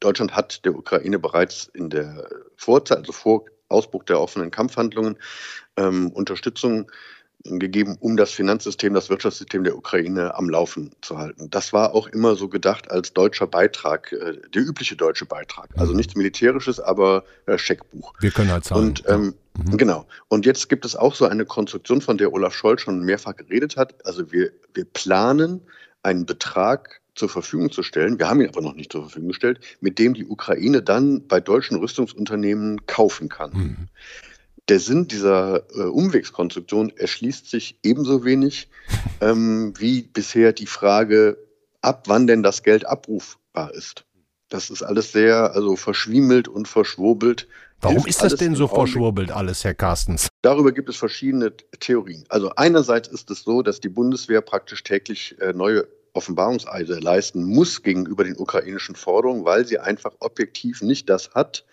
Deutschland 0.00 0.34
hat 0.34 0.64
der 0.64 0.74
Ukraine 0.74 1.20
bereits 1.20 1.70
in 1.74 1.90
der 1.90 2.28
Vorzeit, 2.56 2.98
also 2.98 3.12
vor 3.12 3.44
Ausbruch 3.72 4.04
der 4.04 4.20
offenen 4.20 4.50
Kampfhandlungen 4.50 5.16
ähm, 5.76 6.10
Unterstützung 6.10 6.90
gegeben, 7.44 7.96
um 7.98 8.16
das 8.16 8.30
Finanzsystem, 8.30 8.94
das 8.94 9.10
Wirtschaftssystem 9.10 9.64
der 9.64 9.76
Ukraine 9.76 10.34
am 10.36 10.48
Laufen 10.48 10.92
zu 11.00 11.18
halten. 11.18 11.50
Das 11.50 11.72
war 11.72 11.94
auch 11.94 12.06
immer 12.06 12.36
so 12.36 12.48
gedacht 12.48 12.90
als 12.90 13.12
deutscher 13.12 13.46
Beitrag, 13.46 14.12
äh, 14.12 14.38
der 14.54 14.62
übliche 14.62 14.96
deutsche 14.96 15.26
Beitrag. 15.26 15.68
Also 15.76 15.92
mhm. 15.92 15.98
nichts 15.98 16.14
Militärisches, 16.14 16.78
aber 16.78 17.24
äh, 17.46 17.58
Scheckbuch. 17.58 18.12
Wir 18.20 18.30
können 18.30 18.52
halt 18.52 18.64
zahlen. 18.64 18.88
Und 18.88 19.04
ähm, 19.08 19.34
mhm. 19.56 19.76
genau. 19.76 20.06
Und 20.28 20.46
jetzt 20.46 20.68
gibt 20.68 20.84
es 20.84 20.94
auch 20.94 21.14
so 21.14 21.26
eine 21.26 21.44
Konstruktion, 21.44 22.00
von 22.00 22.16
der 22.16 22.32
Olaf 22.32 22.54
Scholz 22.54 22.82
schon 22.82 23.00
mehrfach 23.00 23.36
geredet 23.36 23.76
hat. 23.76 23.94
Also 24.06 24.30
wir, 24.30 24.52
wir 24.74 24.84
planen 24.84 25.62
einen 26.02 26.26
Betrag 26.26 27.01
zur 27.14 27.28
Verfügung 27.28 27.70
zu 27.70 27.82
stellen, 27.82 28.18
wir 28.18 28.28
haben 28.28 28.40
ihn 28.40 28.48
aber 28.48 28.62
noch 28.62 28.74
nicht 28.74 28.92
zur 28.92 29.02
Verfügung 29.02 29.28
gestellt, 29.28 29.60
mit 29.80 29.98
dem 29.98 30.14
die 30.14 30.26
Ukraine 30.26 30.82
dann 30.82 31.26
bei 31.26 31.40
deutschen 31.40 31.76
Rüstungsunternehmen 31.76 32.86
kaufen 32.86 33.28
kann. 33.28 33.52
Mhm. 33.52 33.76
Der 34.68 34.78
Sinn 34.78 35.08
dieser 35.08 35.64
äh, 35.74 35.82
Umwegskonstruktion 35.82 36.90
erschließt 36.96 37.50
sich 37.50 37.78
ebenso 37.82 38.24
wenig 38.24 38.68
ähm, 39.20 39.74
wie 39.78 40.02
bisher 40.02 40.52
die 40.52 40.66
Frage, 40.66 41.36
ab 41.80 42.04
wann 42.06 42.26
denn 42.26 42.42
das 42.42 42.62
Geld 42.62 42.86
abrufbar 42.86 43.74
ist. 43.74 44.04
Das 44.48 44.70
ist 44.70 44.82
alles 44.82 45.12
sehr 45.12 45.54
also 45.54 45.76
verschwiemelt 45.76 46.46
und 46.46 46.68
verschwurbelt. 46.68 47.48
Warum 47.80 48.06
ist 48.06 48.22
das 48.22 48.36
denn 48.36 48.54
so 48.54 48.68
verschwurbelt 48.68 49.32
alles, 49.32 49.64
Herr 49.64 49.74
Carstens? 49.74 50.28
Darüber 50.42 50.70
gibt 50.72 50.88
es 50.88 50.96
verschiedene 50.96 51.52
Theorien. 51.80 52.24
Also 52.28 52.50
einerseits 52.54 53.08
ist 53.08 53.30
es 53.30 53.42
so, 53.42 53.62
dass 53.62 53.80
die 53.80 53.88
Bundeswehr 53.88 54.40
praktisch 54.40 54.84
täglich 54.84 55.40
äh, 55.40 55.52
neue 55.52 55.88
Offenbarungseide 56.14 56.98
leisten 56.98 57.44
muss 57.44 57.82
gegenüber 57.82 58.24
den 58.24 58.36
ukrainischen 58.36 58.96
Forderungen, 58.96 59.44
weil 59.44 59.66
sie 59.66 59.78
einfach 59.78 60.12
objektiv 60.20 60.82
nicht 60.82 61.08
das 61.08 61.30
hat, 61.34 61.64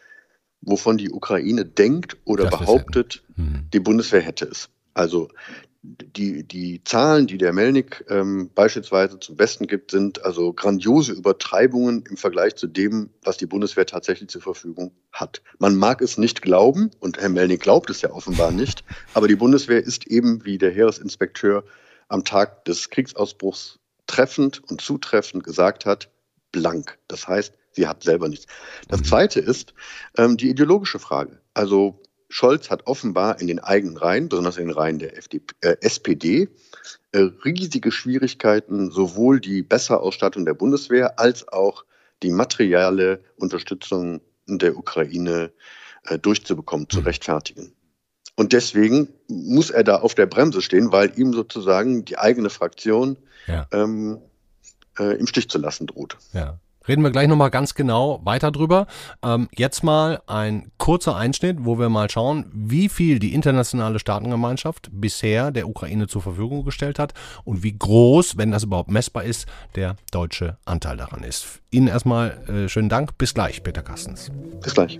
wovon 0.62 0.98
die 0.98 1.12
Ukraine 1.12 1.65
denkt 1.65 2.17
oder 2.25 2.46
das 2.46 2.60
behauptet, 2.60 3.24
hm. 3.36 3.67
die 3.74 3.79
Bundeswehr 3.79 4.22
hätte 4.22 4.46
es. 4.46 4.69
Also 4.93 5.29
die, 5.81 6.43
die 6.43 6.84
Zahlen, 6.84 7.27
die 7.27 7.38
der 7.38 7.53
Melnik 7.53 8.03
ähm, 8.10 8.50
beispielsweise 8.53 9.19
zum 9.19 9.38
Besten 9.38 9.65
gibt, 9.67 9.91
sind 9.91 10.24
also 10.25 10.51
grandiose 10.51 11.13
Übertreibungen 11.13 12.03
im 12.10 12.17
Vergleich 12.17 12.55
zu 12.55 12.67
dem, 12.67 13.10
was 13.24 13.38
die 13.38 13.46
Bundeswehr 13.46 13.86
tatsächlich 13.86 14.29
zur 14.29 14.41
Verfügung 14.41 14.91
hat. 15.13 15.41
Man 15.58 15.75
mag 15.77 16.01
es 16.01 16.17
nicht 16.17 16.41
glauben, 16.41 16.91
und 17.00 17.17
Herr 17.17 17.29
Melnik 17.29 17.62
glaubt 17.62 17.89
es 17.89 18.01
ja 18.01 18.12
offenbar 18.12 18.51
nicht, 18.51 18.84
aber 19.13 19.27
die 19.29 19.38
Bundeswehr 19.38 19.81
ist 19.81 20.08
eben, 20.08 20.43
wie 20.43 20.58
der 20.58 20.72
Heeresinspekteur 20.72 21.63
am 22.10 22.25
Tag 22.25 22.65
des 22.65 22.89
Kriegsausbruchs 22.89 23.78
treffend 24.09 24.61
und 24.69 24.81
zutreffend 24.81 25.43
gesagt 25.43 25.85
hat, 25.85 26.09
blank. 26.51 26.97
Das 27.07 27.27
heißt, 27.27 27.53
sie 27.71 27.87
hat 27.87 28.03
selber 28.03 28.27
nichts. 28.27 28.47
Das 28.87 29.01
mhm. 29.01 29.05
Zweite 29.05 29.39
ist 29.39 29.73
ähm, 30.17 30.35
die 30.35 30.49
ideologische 30.49 30.99
Frage. 30.99 31.39
Also 31.53 32.01
Scholz 32.27 32.69
hat 32.69 32.87
offenbar 32.87 33.39
in 33.39 33.47
den 33.47 33.59
eigenen 33.59 33.97
Reihen, 33.97 34.29
besonders 34.29 34.57
in 34.57 34.67
den 34.67 34.75
Reihen 34.75 34.99
der 34.99 35.17
FDP, 35.17 35.55
äh, 35.61 35.77
SPD, 35.81 36.49
äh, 37.11 37.29
riesige 37.45 37.91
Schwierigkeiten, 37.91 38.91
sowohl 38.91 39.39
die 39.39 39.61
Besserausstattung 39.61 40.45
der 40.45 40.53
Bundeswehr 40.53 41.19
als 41.19 41.47
auch 41.47 41.85
die 42.21 42.31
materielle 42.31 43.23
Unterstützung 43.37 44.21
der 44.47 44.75
Ukraine 44.75 45.51
äh, 46.05 46.17
durchzubekommen, 46.17 46.89
zu 46.89 46.97
hm. 46.97 47.05
rechtfertigen. 47.05 47.73
Und 48.39 48.53
deswegen 48.53 49.10
muss 49.27 49.69
er 49.69 49.84
da 49.84 49.98
auf 49.98 50.15
der 50.15 50.25
Bremse 50.25 50.62
stehen, 50.62 50.93
weil 50.93 51.12
ihm 51.19 51.34
sozusagen 51.34 52.05
die 52.05 52.17
eigene 52.17 52.50
Fraktion 52.50 53.17
ja. 53.48 53.67
ähm, 53.74 54.19
äh, 54.98 55.19
im 55.19 55.27
Stich 55.27 55.50
zu 55.50 55.58
lassen 55.58 55.88
droht. 55.88 56.15
Ja. 56.31 56.58
Reden 56.88 57.03
wir 57.03 57.12
gleich 57.12 57.27
nochmal 57.27 57.50
ganz 57.50 57.75
genau 57.75 58.22
weiter 58.24 58.50
drüber. 58.53 58.88
Ähm, 59.22 59.50
jetzt 59.58 59.84
mal 59.84 60.22
ein 60.25 60.72
kurzer 60.77 61.17
Einschnitt, 61.17 61.58
wo 61.65 61.77
wir 61.79 61.89
mal 61.89 62.10
schauen, 62.10 62.50
wie 62.53 62.88
viel 62.88 63.19
die 63.19 63.34
internationale 63.34 64.00
Staatengemeinschaft 64.00 64.88
bisher 64.89 65.51
der 65.51 65.67
Ukraine 65.67 66.08
zur 66.08 66.22
Verfügung 66.22 66.63
gestellt 66.63 66.98
hat 66.98 67.13
und 67.43 67.62
wie 67.62 67.77
groß, 67.77 68.38
wenn 68.38 68.51
das 68.51 68.63
überhaupt 68.63 68.89
messbar 68.89 69.25
ist, 69.25 69.48
der 69.75 69.98
deutsche 70.12 70.58
Anteil 70.63 70.96
daran 70.96 71.24
ist. 71.24 71.60
Ihnen 71.72 71.89
erstmal 71.89 72.38
äh, 72.48 72.69
schönen 72.69 72.88
Dank. 72.88 73.17
Bis 73.17 73.34
gleich, 73.34 73.63
Peter 73.63 73.81
Kastens. 73.81 74.31
Bis 74.63 74.74
gleich. 74.74 74.98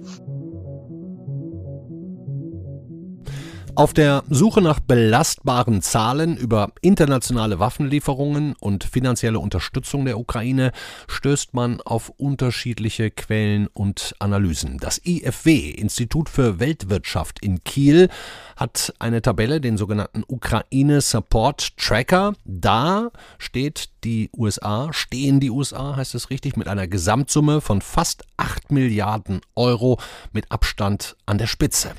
Auf 3.80 3.94
der 3.94 4.26
Suche 4.30 4.62
nach 4.62 4.82
belastbaren 4.82 5.82
Zahlen 5.82 6.36
über 6.36 6.74
internationale 6.82 7.60
Waffenlieferungen 7.60 8.58
und 8.60 8.84
finanzielle 8.84 9.40
Unterstützung 9.40 10.04
der 10.04 10.20
Ukraine 10.20 10.74
stößt 11.08 11.54
man 11.54 11.80
auf 11.80 12.10
unterschiedliche 12.18 13.10
Quellen 13.10 13.68
und 13.68 14.16
Analysen. 14.20 14.80
Das 14.80 15.00
IFW, 15.06 15.70
Institut 15.70 16.28
für 16.28 16.60
Weltwirtschaft 16.60 17.42
in 17.42 17.64
Kiel, 17.64 18.10
hat 18.58 18.94
eine 19.00 19.22
Tabelle, 19.22 19.62
den 19.62 19.78
sogenannten 19.78 20.26
Ukraine 20.28 21.00
Support 21.00 21.78
Tracker. 21.78 22.34
Da 22.44 23.12
steht 23.38 23.92
die 24.04 24.30
USA, 24.36 24.92
stehen 24.92 25.40
die 25.40 25.52
USA, 25.52 25.96
heißt 25.96 26.16
es 26.16 26.30
richtig, 26.30 26.58
mit 26.58 26.68
einer 26.68 26.90
Gesamtsumme 26.90 27.62
von 27.62 27.80
fast 27.80 28.26
8 28.36 28.74
Milliarden 28.74 29.40
Euro 29.56 30.02
mit 30.34 30.52
Abstand 30.52 31.16
an 31.26 31.38
der 31.38 31.48
Spitze. 31.48 31.92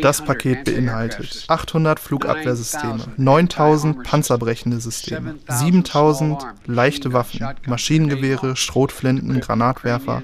Das 0.00 0.24
Paket 0.24 0.64
beinhaltet 0.64 1.44
800 1.48 2.00
Flugabwehrsysteme, 2.00 3.08
9000 3.18 4.04
panzerbrechende 4.04 4.80
Systeme, 4.80 5.34
7000 5.48 6.42
leichte 6.66 7.12
Waffen, 7.12 7.46
Maschinengewehre, 7.66 8.56
Schrotflinten, 8.56 9.40
Granatwerfer, 9.40 10.22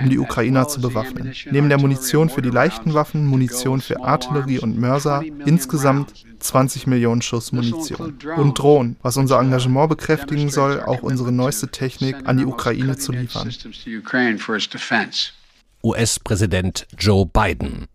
um 0.00 0.08
die 0.08 0.18
Ukrainer 0.18 0.68
zu 0.68 0.80
bewaffnen. 0.80 1.34
Neben 1.50 1.68
der 1.68 1.80
Munition 1.80 2.30
für 2.30 2.42
die 2.42 2.50
leichten 2.50 2.94
Waffen, 2.94 3.26
Munition 3.26 3.80
für 3.80 4.04
Artillerie 4.04 4.60
und 4.60 4.78
Mörser, 4.78 5.22
insgesamt 5.44 6.12
20 6.38 6.86
Millionen 6.86 7.22
Schuss 7.22 7.50
Munition. 7.50 8.16
Und 8.36 8.58
Drohnen, 8.58 8.96
was 9.02 9.16
unser 9.16 9.40
Engagement 9.40 9.88
bekräftigen 9.88 10.50
soll, 10.50 10.80
auch 10.80 11.02
unsere 11.02 11.32
neueste 11.32 11.68
Technik 11.68 12.16
an 12.24 12.38
die 12.38 12.46
Ukraine 12.46 12.96
zu 12.96 13.10
liefern. 13.10 13.52
US-Präsident 15.82 16.86
Joe 16.96 17.26
Biden. 17.26 17.88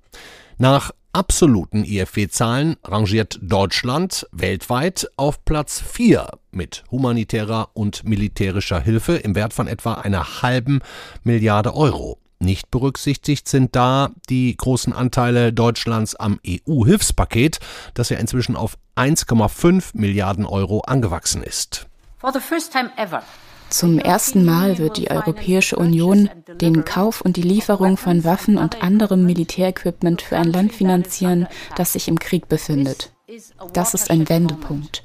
Nach 0.57 0.91
absoluten 1.13 1.83
IFW-Zahlen 1.83 2.75
rangiert 2.83 3.39
Deutschland 3.41 4.27
weltweit 4.31 5.09
auf 5.17 5.43
Platz 5.45 5.81
4 5.81 6.27
mit 6.51 6.83
humanitärer 6.91 7.69
und 7.73 8.03
militärischer 8.03 8.79
Hilfe 8.79 9.15
im 9.15 9.35
Wert 9.35 9.53
von 9.53 9.67
etwa 9.67 9.95
einer 9.95 10.41
halben 10.41 10.81
Milliarde 11.23 11.75
Euro. 11.75 12.19
Nicht 12.39 12.71
berücksichtigt 12.71 13.47
sind 13.47 13.75
da 13.75 14.11
die 14.29 14.55
großen 14.55 14.91
Anteile 14.93 15.53
Deutschlands 15.53 16.15
am 16.15 16.39
EU-Hilfspaket, 16.45 17.59
das 17.93 18.09
ja 18.09 18.17
inzwischen 18.17 18.55
auf 18.55 18.77
1,5 18.95 19.91
Milliarden 19.93 20.45
Euro 20.45 20.81
angewachsen 20.81 21.41
ist. 21.41 21.87
For 22.17 22.31
the 22.31 22.39
first 22.39 22.71
time 22.71 22.91
ever. 22.97 23.23
Zum 23.73 23.97
ersten 23.97 24.45
Mal 24.45 24.77
wird 24.77 24.97
die 24.97 25.09
Europäische 25.09 25.77
Union 25.77 26.29
den 26.61 26.85
Kauf 26.85 27.21
und 27.21 27.37
die 27.37 27.41
Lieferung 27.41 27.97
von 27.97 28.23
Waffen 28.23 28.59
und 28.59 28.83
anderem 28.83 29.25
Militärequipment 29.25 30.21
für 30.21 30.37
ein 30.37 30.53
Land 30.53 30.73
finanzieren, 30.73 31.47
das 31.75 31.93
sich 31.93 32.07
im 32.07 32.19
Krieg 32.19 32.47
befindet. 32.47 33.11
Das 33.73 33.95
ist 33.95 34.11
ein 34.11 34.29
Wendepunkt. 34.29 35.03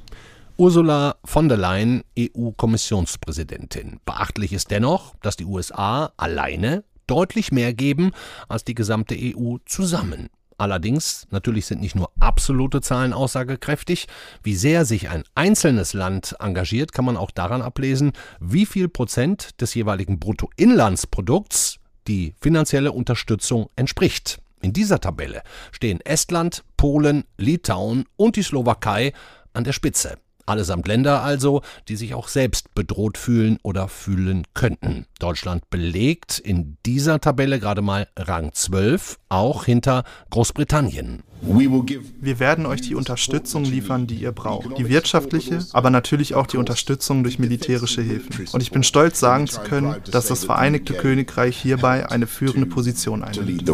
Ursula 0.55 1.15
von 1.25 1.49
der 1.49 1.57
Leyen, 1.57 2.03
EU-Kommissionspräsidentin. 2.15 4.01
Beachtlich 4.05 4.53
ist 4.53 4.69
dennoch, 4.69 5.15
dass 5.23 5.35
die 5.35 5.45
USA 5.45 6.13
alleine 6.15 6.83
deutlich 7.07 7.51
mehr 7.51 7.73
geben 7.73 8.11
als 8.49 8.65
die 8.65 8.75
gesamte 8.75 9.15
EU 9.17 9.55
zusammen. 9.65 10.29
Allerdings, 10.59 11.25
natürlich 11.31 11.65
sind 11.67 11.79
nicht 11.79 11.95
nur 11.95 12.11
absolute 12.19 12.81
Zahlen 12.81 13.13
aussagekräftig. 13.13 14.07
Wie 14.43 14.55
sehr 14.55 14.83
sich 14.83 15.07
ein 15.07 15.23
einzelnes 15.33 15.93
Land 15.93 16.35
engagiert, 16.39 16.91
kann 16.91 17.05
man 17.05 17.15
auch 17.15 17.31
daran 17.31 17.61
ablesen, 17.61 18.11
wie 18.41 18.65
viel 18.65 18.89
Prozent 18.89 19.61
des 19.61 19.73
jeweiligen 19.73 20.19
Bruttoinlandsprodukts 20.19 21.77
die 22.09 22.35
finanzielle 22.41 22.91
Unterstützung 22.91 23.69
entspricht. 23.77 24.41
In 24.61 24.73
dieser 24.73 24.99
Tabelle 24.99 25.43
stehen 25.71 26.01
Estland, 26.01 26.65
Polen, 26.75 27.23
Litauen 27.37 28.03
und 28.17 28.35
die 28.35 28.43
Slowakei 28.43 29.13
an 29.53 29.63
der 29.63 29.71
Spitze. 29.71 30.17
Allesamt 30.49 30.87
Länder 30.87 31.21
also, 31.21 31.61
die 31.87 31.95
sich 31.95 32.13
auch 32.13 32.27
selbst 32.27 32.73
bedroht 32.73 33.17
fühlen 33.17 33.59
oder 33.63 33.87
fühlen 33.87 34.43
könnten. 34.53 35.05
Deutschland 35.19 35.69
belegt 35.69 36.39
in 36.39 36.77
dieser 36.85 37.19
Tabelle 37.21 37.59
gerade 37.59 37.81
mal 37.81 38.07
Rang 38.17 38.51
12, 38.53 39.19
auch 39.29 39.65
hinter 39.65 40.03
Großbritannien. 40.31 41.23
Wir 41.41 42.39
werden 42.39 42.65
euch 42.65 42.81
die 42.81 42.95
Unterstützung 42.95 43.63
liefern, 43.63 44.07
die 44.07 44.15
ihr 44.15 44.31
braucht. 44.31 44.77
Die 44.77 44.89
wirtschaftliche, 44.89 45.65
aber 45.71 45.89
natürlich 45.89 46.35
auch 46.35 46.47
die 46.47 46.57
Unterstützung 46.57 47.23
durch 47.23 47.39
militärische 47.39 48.01
Hilfen. 48.01 48.47
Und 48.51 48.61
ich 48.61 48.71
bin 48.71 48.83
stolz 48.83 49.19
sagen 49.19 49.47
zu 49.47 49.61
können, 49.61 49.95
dass 50.11 50.27
das 50.27 50.43
Vereinigte 50.43 50.93
Königreich 50.93 51.57
hierbei 51.57 52.09
eine 52.09 52.27
führende 52.27 52.65
Position 52.65 53.23
einnimmt. 53.23 53.69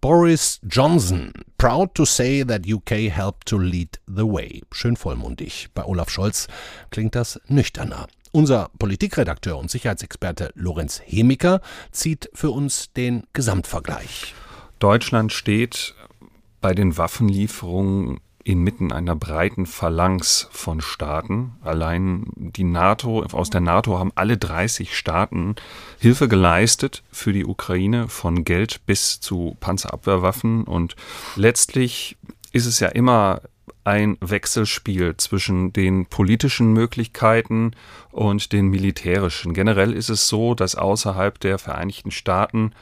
Boris 0.00 0.60
Johnson, 0.62 1.32
proud 1.56 1.92
to 1.94 2.04
say 2.04 2.44
that 2.44 2.66
UK 2.72 3.10
helped 3.10 3.48
to 3.48 3.58
lead 3.58 3.98
the 4.06 4.22
way. 4.22 4.62
Schön 4.70 4.96
vollmundig. 4.96 5.68
Bei 5.74 5.84
Olaf 5.84 6.08
Scholz 6.08 6.46
klingt 6.90 7.16
das 7.16 7.40
nüchterner. 7.48 8.06
Unser 8.30 8.70
Politikredakteur 8.78 9.58
und 9.58 9.72
Sicherheitsexperte 9.72 10.52
Lorenz 10.54 11.00
Hemiker 11.04 11.60
zieht 11.90 12.30
für 12.32 12.50
uns 12.50 12.92
den 12.92 13.24
Gesamtvergleich. 13.32 14.34
Deutschland 14.78 15.32
steht 15.32 15.94
bei 16.60 16.74
den 16.74 16.96
Waffenlieferungen 16.96 18.20
inmitten 18.48 18.92
einer 18.92 19.14
breiten 19.14 19.66
Phalanx 19.66 20.48
von 20.50 20.80
Staaten. 20.80 21.52
Allein 21.62 22.24
die 22.34 22.64
NATO, 22.64 23.22
aus 23.32 23.50
der 23.50 23.60
NATO 23.60 23.98
haben 23.98 24.12
alle 24.14 24.38
30 24.38 24.96
Staaten 24.96 25.54
Hilfe 25.98 26.28
geleistet 26.28 27.02
für 27.12 27.34
die 27.34 27.44
Ukraine, 27.44 28.08
von 28.08 28.44
Geld 28.44 28.80
bis 28.86 29.20
zu 29.20 29.56
Panzerabwehrwaffen. 29.60 30.64
Und 30.64 30.96
letztlich 31.36 32.16
ist 32.52 32.64
es 32.64 32.80
ja 32.80 32.88
immer 32.88 33.42
ein 33.84 34.16
Wechselspiel 34.20 35.16
zwischen 35.18 35.74
den 35.74 36.06
politischen 36.06 36.72
Möglichkeiten 36.72 37.72
und 38.12 38.52
den 38.52 38.68
militärischen. 38.68 39.52
Generell 39.52 39.92
ist 39.92 40.08
es 40.08 40.26
so, 40.26 40.54
dass 40.54 40.74
außerhalb 40.74 41.38
der 41.38 41.58
Vereinigten 41.58 42.10
Staaten 42.10 42.72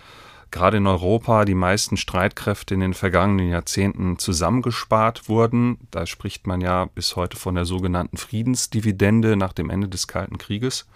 gerade 0.50 0.78
in 0.78 0.86
Europa 0.86 1.44
die 1.44 1.54
meisten 1.54 1.96
Streitkräfte 1.96 2.74
in 2.74 2.80
den 2.80 2.94
vergangenen 2.94 3.50
Jahrzehnten 3.50 4.18
zusammengespart 4.18 5.28
wurden. 5.28 5.78
Da 5.90 6.06
spricht 6.06 6.46
man 6.46 6.60
ja 6.60 6.86
bis 6.86 7.16
heute 7.16 7.36
von 7.36 7.54
der 7.54 7.64
sogenannten 7.64 8.16
Friedensdividende 8.16 9.36
nach 9.36 9.52
dem 9.52 9.70
Ende 9.70 9.88
des 9.88 10.06
Kalten 10.06 10.38
Krieges. 10.38 10.86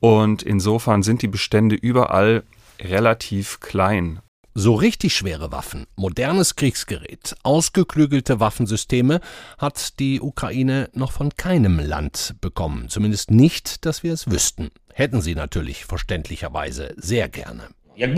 Und 0.00 0.42
insofern 0.42 1.02
sind 1.02 1.22
die 1.22 1.28
Bestände 1.28 1.76
überall 1.76 2.42
relativ 2.80 3.60
klein. 3.60 4.20
So 4.56 4.74
richtig 4.74 5.16
schwere 5.16 5.50
Waffen, 5.50 5.86
modernes 5.96 6.54
Kriegsgerät, 6.54 7.34
ausgeklügelte 7.42 8.38
Waffensysteme 8.38 9.20
hat 9.58 9.98
die 9.98 10.20
Ukraine 10.20 10.90
noch 10.92 11.10
von 11.10 11.30
keinem 11.36 11.80
Land 11.80 12.36
bekommen. 12.40 12.88
Zumindest 12.88 13.32
nicht, 13.32 13.84
dass 13.84 14.04
wir 14.04 14.12
es 14.12 14.30
wüssten. 14.30 14.70
Hätten 14.92 15.22
sie 15.22 15.34
natürlich 15.34 15.86
verständlicherweise 15.86 16.94
sehr 16.96 17.28
gerne. 17.28 17.68
Wenn 17.96 18.14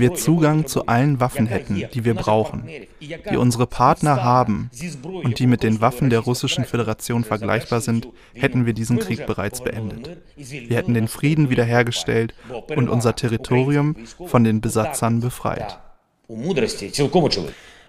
wir 0.00 0.14
Zugang 0.14 0.66
zu 0.66 0.86
allen 0.86 1.20
Waffen 1.20 1.46
hätten, 1.46 1.84
die 1.94 2.04
wir 2.04 2.14
brauchen, 2.14 2.68
die 3.00 3.36
unsere 3.36 3.66
Partner 3.66 4.22
haben 4.22 4.70
und 5.02 5.38
die 5.38 5.46
mit 5.46 5.62
den 5.62 5.80
Waffen 5.80 6.10
der 6.10 6.20
Russischen 6.20 6.64
Föderation 6.64 7.24
vergleichbar 7.24 7.80
sind, 7.80 8.08
hätten 8.34 8.66
wir 8.66 8.74
diesen 8.74 8.98
Krieg 8.98 9.26
bereits 9.26 9.62
beendet. 9.62 10.18
Wir 10.36 10.76
hätten 10.76 10.94
den 10.94 11.08
Frieden 11.08 11.50
wiederhergestellt 11.50 12.34
und 12.76 12.88
unser 12.88 13.16
Territorium 13.16 13.96
von 14.26 14.44
den 14.44 14.60
Besatzern 14.60 15.20
befreit. 15.20 15.78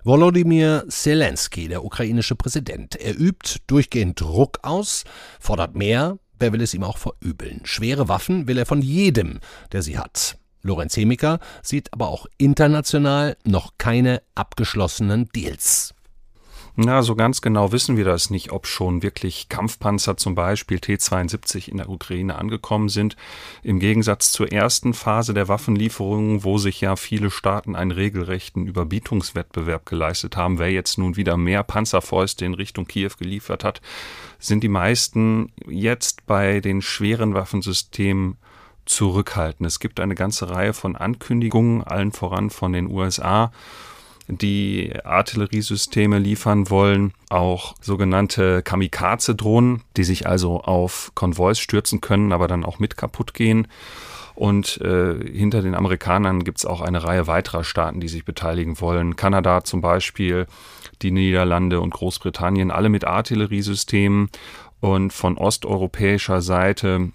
Volodymyr 0.04 0.86
Zelensky, 0.88 1.68
der 1.68 1.86
ukrainische 1.86 2.36
Präsident, 2.36 2.96
er 2.96 3.20
übt 3.20 3.58
durchgehend 3.68 4.20
Druck 4.20 4.58
aus, 4.64 5.04
fordert 5.40 5.76
mehr, 5.76 6.18
Wer 6.42 6.54
will 6.54 6.62
es 6.64 6.74
ihm 6.74 6.84
auch 6.84 6.98
verübeln? 6.98 7.62
Schwere 7.66 8.08
Waffen 8.10 8.48
will 8.48 8.58
er 8.58 8.66
von 8.66 8.82
jedem, 8.82 9.40
der 9.74 9.84
sie 9.84 10.00
hat. 10.00 10.40
Lorenz 10.64 10.98
Hemiker 10.98 11.40
sieht 11.62 11.94
aber 11.94 12.08
auch 12.08 12.26
international 12.40 13.38
noch 13.46 13.74
keine 13.78 14.24
abgeschlossenen 14.34 15.30
Deals. 15.36 15.94
Na, 16.76 17.02
so 17.02 17.16
ganz 17.16 17.42
genau 17.42 17.74
wissen 17.74 17.98
wir 17.98 18.06
das 18.06 18.30
nicht, 18.30 18.54
ob 18.54 18.66
schon 18.66 19.04
wirklich 19.04 19.50
Kampfpanzer 19.50 20.16
zum 20.16 20.36
Beispiel 20.36 20.80
T-72 20.80 21.68
in 21.68 21.78
der 21.78 21.90
Ukraine 21.90 22.38
angekommen 22.38 22.88
sind. 22.88 23.18
Im 23.62 23.80
Gegensatz 23.80 24.32
zur 24.32 24.54
ersten 24.54 24.94
Phase 24.94 25.34
der 25.34 25.50
Waffenlieferungen, 25.50 26.46
wo 26.46 26.58
sich 26.58 26.80
ja 26.80 26.96
viele 26.96 27.30
Staaten 27.30 27.76
einen 27.76 27.92
regelrechten 27.92 28.68
Überbietungswettbewerb 28.68 29.86
geleistet 29.86 30.38
haben, 30.38 30.60
wer 30.60 30.72
jetzt 30.72 30.98
nun 30.98 31.18
wieder 31.18 31.36
mehr 31.36 31.64
Panzerfäuste 31.64 32.46
in 32.46 32.54
Richtung 32.54 32.88
Kiew 32.88 33.12
geliefert 33.20 33.66
hat, 33.66 33.82
sind 34.40 34.64
die 34.64 34.70
meisten 34.70 35.52
jetzt 35.68 36.26
bei 36.26 36.62
den 36.62 36.82
schweren 36.82 37.34
Waffensystemen 37.34 38.38
zurückhaltend. 38.86 39.68
Es 39.68 39.82
gibt 39.82 40.00
eine 40.00 40.16
ganze 40.16 40.50
Reihe 40.50 40.74
von 40.74 40.96
Ankündigungen, 40.96 41.84
allen 41.84 42.14
voran 42.14 42.50
von 42.50 42.72
den 42.72 42.90
USA 42.90 43.52
die 44.32 44.94
Artilleriesysteme 45.04 46.18
liefern 46.18 46.70
wollen, 46.70 47.14
auch 47.30 47.76
sogenannte 47.82 48.64
Kamikaze-Drohnen, 48.64 49.82
die 49.98 50.04
sich 50.04 50.26
also 50.26 50.62
auf 50.62 51.12
Konvois 51.16 51.56
stürzen 51.56 52.00
können, 52.02 52.32
aber 52.32 52.48
dann 52.48 52.64
auch 52.64 52.80
mit 52.80 52.96
kaputt 52.98 53.34
gehen. 53.34 53.68
Und 54.34 54.80
äh, 54.82 55.20
hinter 55.32 55.62
den 55.62 55.76
Amerikanern 55.76 56.44
gibt 56.44 56.60
es 56.60 56.66
auch 56.66 56.82
eine 56.82 57.04
Reihe 57.04 57.28
weiterer 57.28 57.64
Staaten, 57.64 58.00
die 58.00 58.08
sich 58.08 58.26
beteiligen 58.26 58.80
wollen. 58.80 59.16
Kanada 59.16 59.64
zum 59.64 59.82
Beispiel, 59.82 60.48
die 61.02 61.12
Niederlande 61.12 61.82
und 61.82 61.94
Großbritannien, 61.94 62.72
alle 62.72 62.90
mit 62.90 63.06
Artilleriesystemen. 63.06 64.30
Und 64.80 65.14
von 65.14 65.38
osteuropäischer 65.38 66.42
Seite 66.42 67.12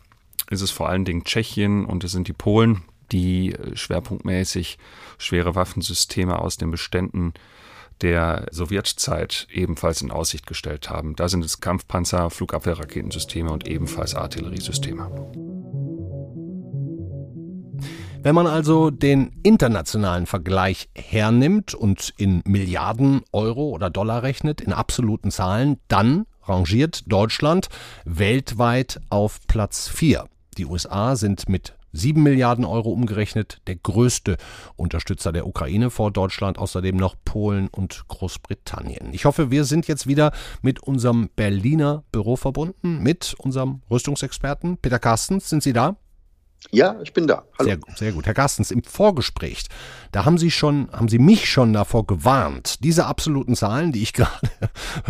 ist 0.50 0.61
es 0.61 0.70
vor 0.70 0.88
allen 0.88 1.04
Dingen 1.04 1.25
Tschechien 1.25 1.85
und 1.85 2.04
es 2.04 2.12
sind 2.12 2.28
die 2.28 2.32
Polen, 2.32 2.82
die 3.12 3.52
äh, 3.52 3.76
schwerpunktmäßig 3.76 4.78
schwere 5.18 5.54
Waffensysteme 5.54 6.38
aus 6.38 6.56
den 6.56 6.70
Beständen 6.70 7.34
der 8.02 8.46
Sowjetzeit 8.50 9.46
ebenfalls 9.50 10.02
in 10.02 10.10
Aussicht 10.10 10.46
gestellt 10.46 10.90
haben. 10.90 11.16
Da 11.16 11.28
sind 11.28 11.44
es 11.44 11.60
Kampfpanzer, 11.60 12.30
Flugabwehrraketensysteme 12.30 13.50
und 13.50 13.66
ebenfalls 13.66 14.14
Artilleriesysteme. 14.14 15.10
Wenn 18.22 18.34
man 18.34 18.48
also 18.48 18.90
den 18.90 19.36
internationalen 19.44 20.26
Vergleich 20.26 20.88
hernimmt 20.96 21.75
und 21.75 22.12
in 22.16 22.42
Milliarden 22.44 23.22
Euro 23.30 23.68
oder 23.70 23.88
Dollar 23.88 24.25
rechnet, 24.25 24.60
in 24.60 24.72
absoluten 24.72 25.30
Zahlen, 25.30 25.78
dann 25.86 26.26
rangiert 26.42 27.04
Deutschland 27.06 27.68
weltweit 28.04 29.00
auf 29.10 29.38
Platz 29.46 29.88
4. 29.88 30.25
Die 30.58 30.66
USA 30.66 31.14
sind 31.14 31.48
mit 31.48 31.75
7 31.96 32.22
Milliarden 32.22 32.64
Euro 32.64 32.90
umgerechnet, 32.90 33.60
der 33.66 33.76
größte 33.76 34.36
Unterstützer 34.76 35.32
der 35.32 35.46
Ukraine 35.46 35.90
vor 35.90 36.10
Deutschland, 36.10 36.58
außerdem 36.58 36.96
noch 36.96 37.16
Polen 37.24 37.68
und 37.68 38.06
Großbritannien. 38.08 39.12
Ich 39.12 39.24
hoffe, 39.24 39.50
wir 39.50 39.64
sind 39.64 39.88
jetzt 39.88 40.06
wieder 40.06 40.32
mit 40.62 40.82
unserem 40.82 41.30
Berliner 41.34 42.04
Büro 42.12 42.36
verbunden, 42.36 43.02
mit 43.02 43.34
unserem 43.38 43.82
Rüstungsexperten 43.90 44.78
Peter 44.78 44.98
Carstens. 44.98 45.48
Sind 45.48 45.62
Sie 45.62 45.72
da? 45.72 45.96
Ja, 46.70 46.96
ich 47.02 47.12
bin 47.12 47.26
da. 47.26 47.44
Hallo. 47.58 47.70
Sehr, 47.70 47.78
sehr 47.96 48.12
gut. 48.12 48.26
Herr 48.26 48.34
Carstens, 48.34 48.70
im 48.70 48.82
Vorgespräch, 48.82 49.66
da 50.10 50.24
haben 50.24 50.38
Sie 50.38 50.50
schon, 50.50 50.90
haben 50.90 51.08
Sie 51.08 51.18
mich 51.18 51.48
schon 51.48 51.72
davor 51.72 52.06
gewarnt, 52.06 52.82
diese 52.82 53.06
absoluten 53.06 53.54
Zahlen, 53.54 53.92
die 53.92 54.02
ich 54.02 54.12
gerade 54.12 54.50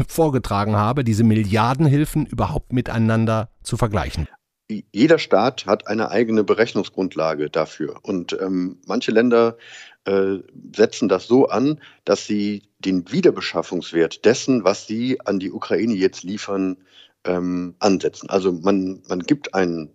vorgetragen 0.09 0.77
habe, 0.77 1.05
diese 1.05 1.25
Milliardenhilfen 1.25 2.27
überhaupt 2.27 2.73
miteinander 2.73 3.49
zu 3.63 3.77
vergleichen 3.77 4.29
jeder 4.69 5.19
Staat 5.19 5.67
hat 5.67 5.87
eine 5.87 6.11
eigene 6.11 6.45
Berechnungsgrundlage 6.45 7.51
dafür. 7.51 7.99
Und 8.03 8.37
ähm, 8.41 8.79
manche 8.87 9.13
Länder 9.13 9.57
äh, 10.05 10.39
setzen 10.75 11.09
das 11.09 11.27
so 11.27 11.49
an, 11.49 11.81
dass 12.05 12.27
sie 12.27 12.63
den 12.79 13.11
Wiederbeschaffungswert 13.11 14.25
dessen, 14.25 14.65
was 14.65 14.87
sie 14.87 15.21
an 15.21 15.39
die 15.39 15.53
Ukraine 15.53 15.95
jetzt 15.95 16.23
liefern, 16.23 16.79
ähm, 17.25 17.75
ansetzen. 17.79 18.29
Also 18.31 18.53
man, 18.53 19.03
man 19.09 19.21
gibt 19.21 19.55
einen, 19.55 19.91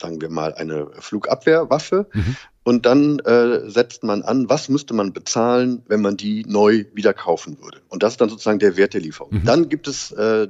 sagen 0.00 0.20
wir 0.20 0.30
mal, 0.30 0.54
eine 0.54 0.90
Flugabwehrwaffe 0.98 2.08
mhm. 2.12 2.36
und 2.64 2.86
dann 2.86 3.18
äh, 3.20 3.68
setzt 3.68 4.04
man 4.04 4.22
an, 4.22 4.48
was 4.48 4.68
müsste 4.68 4.94
man 4.94 5.12
bezahlen, 5.12 5.82
wenn 5.86 6.02
man 6.02 6.16
die 6.16 6.44
neu 6.46 6.84
wieder 6.92 7.14
kaufen 7.14 7.60
würde. 7.60 7.80
Und 7.88 8.02
das 8.02 8.14
ist 8.14 8.20
dann 8.20 8.28
sozusagen 8.28 8.58
der 8.58 8.76
Wert 8.76 8.94
der 8.94 9.00
Lieferung. 9.00 9.32
Mhm. 9.34 9.44
Dann 9.44 9.68
gibt 9.68 9.88
es 9.88 10.12
äh, 10.12 10.48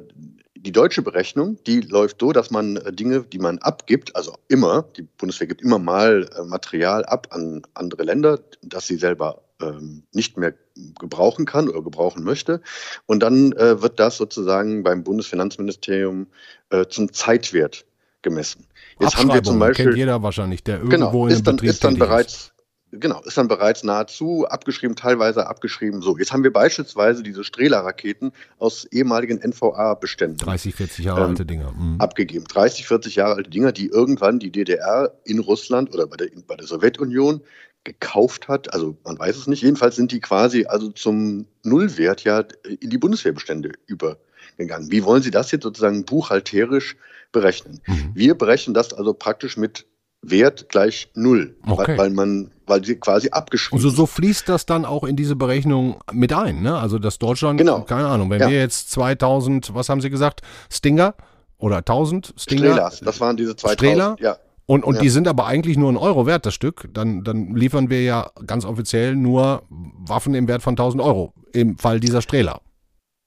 die 0.67 0.73
deutsche 0.73 1.03
Berechnung, 1.03 1.59
die 1.65 1.81
läuft 1.81 2.21
so, 2.21 2.33
dass 2.33 2.51
man 2.51 2.77
äh, 2.77 2.93
Dinge, 2.93 3.23
die 3.23 3.39
man 3.39 3.59
abgibt, 3.59 4.17
also 4.17 4.35
immer, 4.49 4.83
die 4.97 5.03
Bundeswehr 5.03 5.47
gibt 5.47 5.63
immer 5.63 5.79
mal 5.79 6.29
äh, 6.37 6.43
Material 6.43 7.05
ab 7.05 7.29
an 7.31 7.63
andere 7.75 8.03
Länder, 8.03 8.41
das 8.63 8.89
sie 8.89 8.97
selber 8.97 9.43
ähm, 9.63 10.03
nicht 10.13 10.37
mehr 10.37 10.55
gebrauchen 10.99 11.47
kann 11.47 11.69
oder 11.69 11.83
gebrauchen 11.83 12.25
möchte. 12.25 12.61
Und 13.07 13.21
dann 13.21 13.53
äh, 13.53 13.81
wird 13.81 14.01
das 14.01 14.17
sozusagen 14.17 14.83
beim 14.83 15.05
Bundesfinanzministerium 15.05 16.27
äh, 16.71 16.87
zum 16.87 17.13
Zeitwert 17.13 17.87
gemessen. 18.23 18.67
Jetzt 18.99 19.17
haben 19.17 19.33
wir 19.33 19.43
zum 19.43 19.61
Beispiel 19.61 19.87
kennt 19.87 19.97
jeder 19.97 20.21
wahrscheinlich, 20.23 20.65
der 20.65 20.79
irgendwo 20.79 20.97
genau, 20.97 21.27
in 21.27 21.33
ist 21.33 21.47
dann, 21.47 21.59
ist 21.59 21.85
dann 21.85 21.97
bereits 21.97 22.53
genau, 22.93 23.21
ist 23.23 23.37
dann 23.37 23.49
bereits 23.49 23.83
nahezu 23.83 24.47
abgeschrieben, 24.47 24.97
teilweise 24.97 25.47
abgeschrieben. 25.47 26.03
So, 26.03 26.17
jetzt 26.19 26.33
haben 26.33 26.45
wir 26.45 26.53
beispielsweise 26.53 27.23
diese 27.23 27.45
Strehler-Raketen 27.45 28.33
aus 28.59 28.85
ehemaligen 28.87 29.39
NVA-Beständen. 29.39 30.39
30, 30.39 30.75
40 30.75 31.05
Jahre 31.05 31.23
ähm, 31.23 31.31
alte 31.31 31.47
Dinger. 31.47 31.73
Mhm. 31.73 32.01
Abgegeben. 32.01 32.47
30, 32.47 32.87
40 32.87 33.17
Jahre 33.17 33.35
alte 33.35 33.51
Dinger, 33.51 33.73
die 33.73 33.87
irgendwann 33.87 34.39
die 34.39 34.51
DDR 34.51 35.13
in 35.25 35.39
Russland 35.39 35.93
oder 35.95 36.07
bei 36.07 36.17
der, 36.17 36.29
bei 36.47 36.57
der 36.57 36.67
Sowjetunion 36.67 37.43
gekauft 37.87 38.49
hat. 38.49 38.75
Also 38.75 38.97
man 39.05 39.19
weiß 39.19 39.37
es 39.37 39.47
nicht. 39.47 39.63
Jedenfalls 39.63 39.97
sind 39.97 40.13
die 40.13 40.21
quasi 40.21 40.67
also 40.67 40.91
zum 40.91 41.47
Nullwert 41.63 42.25
ja 42.25 42.45
in 42.81 42.91
die 42.91 42.99
Bundeswehrbestände 42.99 43.73
übergegangen. 43.87 44.91
Wie 44.91 45.05
wollen 45.05 45.23
Sie 45.23 45.31
das 45.31 45.53
jetzt 45.53 45.63
sozusagen 45.63 46.05
buchhalterisch 46.05 46.97
berechnen? 47.33 47.81
Mhm. 47.87 48.11
Wir 48.15 48.35
berechnen 48.35 48.75
das 48.75 48.93
also 48.93 49.15
praktisch 49.15 49.57
mit 49.57 49.87
Wert 50.31 50.69
gleich 50.69 51.09
null, 51.15 51.57
okay. 51.67 51.97
weil, 51.97 52.11
man, 52.11 52.51
weil 52.67 52.85
sie 52.85 52.97
quasi 52.97 53.31
abgeschrieben 53.31 53.79
Also 53.79 53.95
so 53.95 54.07
fließt 54.07 54.49
das 54.49 54.67
dann 54.67 54.85
auch 54.85 55.05
in 55.05 55.17
diese 55.17 55.37
Berechnung 55.37 56.01
mit 56.13 56.33
ein, 56.33 56.63
ne? 56.63 56.77
Also 56.77 56.99
dass 56.99 57.19
Deutschland, 57.19 57.59
genau. 57.59 57.83
keine 57.83 58.09
Ahnung, 58.09 58.31
wenn 58.31 58.41
ja. 58.41 58.49
wir 58.49 58.59
jetzt 58.59 58.91
2000, 58.91 59.75
was 59.75 59.89
haben 59.89 60.01
Sie 60.01 60.11
gesagt, 60.11 60.43
Stinger 60.71 61.15
oder 61.59 61.79
1000 61.79 62.35
Stinger? 62.37 62.61
Strehlers, 62.61 63.01
das 63.01 63.21
waren 63.21 63.37
diese 63.37 63.57
2000, 63.57 63.79
Strehler? 63.79 64.17
ja. 64.21 64.37
Und, 64.69 64.83
und 64.85 64.97
ja. 64.97 65.03
die 65.03 65.11
sind 65.11 65.29
aber 65.29 65.47
eigentlich 65.47 65.77
nur 65.77 65.93
ein 65.93 65.97
Euro 65.97 66.27
wert, 66.27 66.45
das 66.45 66.53
Stück. 66.53 66.89
Dann, 66.93 67.23
dann 67.23 67.55
liefern 67.55 67.89
wir 67.89 68.03
ja 68.03 68.31
ganz 68.47 68.65
offiziell 68.65 69.15
nur 69.15 69.63
Waffen 69.69 70.35
im 70.35 70.49
Wert 70.49 70.61
von 70.61 70.73
1000 70.73 71.01
Euro 71.03 71.33
im 71.53 71.79
Fall 71.79 72.01
dieser 72.01 72.21
Strehler. 72.21 72.61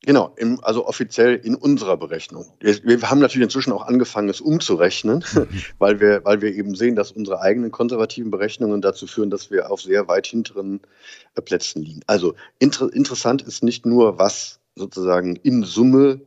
Genau, 0.05 0.33
im, 0.37 0.63
also 0.63 0.87
offiziell 0.87 1.35
in 1.35 1.55
unserer 1.55 1.97
Berechnung. 1.97 2.45
Wir, 2.61 2.81
wir, 2.83 3.09
haben 3.09 3.19
natürlich 3.19 3.43
inzwischen 3.43 3.73
auch 3.73 3.85
angefangen, 3.85 4.29
es 4.29 4.39
umzurechnen, 4.39 5.25
weil, 5.77 5.99
wir, 5.99 6.23
weil 6.23 6.41
wir 6.41 6.53
eben 6.55 6.73
sehen, 6.73 6.95
dass 6.95 7.11
unsere 7.11 7.41
eigenen 7.41 7.71
konservativen 7.71 8.31
Berechnungen 8.31 8.81
dazu 8.81 9.07
führen, 9.07 9.29
dass 9.29 9.51
wir 9.51 9.69
auf 9.69 9.81
sehr 9.81 10.07
weit 10.07 10.25
hinteren 10.27 10.79
äh, 11.35 11.41
Plätzen 11.41 11.83
liegen. 11.83 11.99
Also 12.07 12.35
inter, 12.59 12.93
interessant 12.93 13.41
ist 13.41 13.61
nicht 13.61 13.85
nur, 13.85 14.17
was 14.17 14.61
sozusagen 14.75 15.35
in 15.35 15.63
Summe 15.63 16.21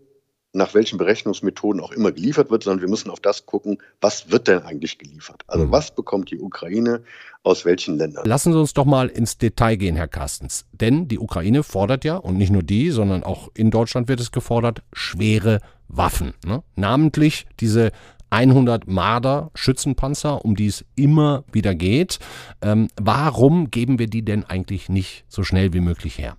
nach 0.53 0.75
welchen 0.75 0.99
Berechnungsmethoden 0.99 1.81
auch 1.81 1.93
immer 1.93 2.13
geliefert 2.13 2.51
wird, 2.51 2.65
sondern 2.65 2.83
wir 2.83 2.89
müssen 2.89 3.11
auf 3.11 3.21
das 3.21 3.47
gucken, 3.47 3.79
was 4.01 4.31
wird 4.31 4.49
denn 4.49 4.63
eigentlich 4.63 4.99
geliefert? 4.99 5.43
Also 5.47 5.67
mhm. 5.67 5.73
was 5.73 5.95
bekommt 5.95 6.31
die 6.31 6.39
Ukraine 6.39 7.03
aus 7.43 7.65
welchen 7.65 7.97
Ländern? 7.97 8.25
Lassen 8.27 8.53
Sie 8.53 8.59
uns 8.59 8.75
doch 8.75 8.85
mal 8.85 9.09
ins 9.09 9.39
Detail 9.39 9.77
gehen, 9.77 9.97
Herr 9.97 10.09
Carstens. 10.09 10.67
Denn 10.73 11.09
die 11.09 11.19
Ukraine 11.19 11.63
fordert 11.63 12.05
ja, 12.05 12.17
und 12.17 12.37
nicht 12.37 12.51
nur 12.51 12.63
die, 12.63 12.91
sondern 12.91 13.23
auch 13.23 13.51
in 13.55 13.71
Deutschland 13.71 14.09
wird 14.09 14.21
es 14.21 14.31
gefordert, 14.31 14.83
schwere 14.93 15.61
Waffen. 15.89 16.35
Ne? 16.45 16.63
Namentlich 16.77 17.47
diese 17.61 17.91
100 18.31 18.87
Marder 18.89 19.51
Schützenpanzer, 19.55 20.45
um 20.45 20.57
die 20.57 20.67
es 20.67 20.85
immer 20.97 21.45
wieder 21.53 21.75
geht. 21.75 22.19
Ähm, 22.63 22.89
warum 22.97 23.71
geben 23.71 23.99
wir 23.99 24.07
die 24.07 24.25
denn 24.25 24.45
eigentlich 24.45 24.89
nicht 24.89 25.25
so 25.29 25.45
schnell 25.45 25.75
wie 25.75 25.81
möglich 25.81 26.19
her? 26.19 26.37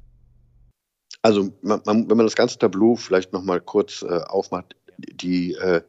Also 1.23 1.51
man, 1.61 1.81
man, 1.85 2.09
wenn 2.09 2.17
man 2.17 2.25
das 2.25 2.35
ganze 2.35 2.59
Tableau 2.59 2.95
vielleicht 2.95 3.33
noch 3.33 3.43
mal 3.43 3.59
kurz 3.59 4.03
äh, 4.03 4.19
aufmacht, 4.27 4.75
die, 4.97 5.53
äh, 5.53 5.81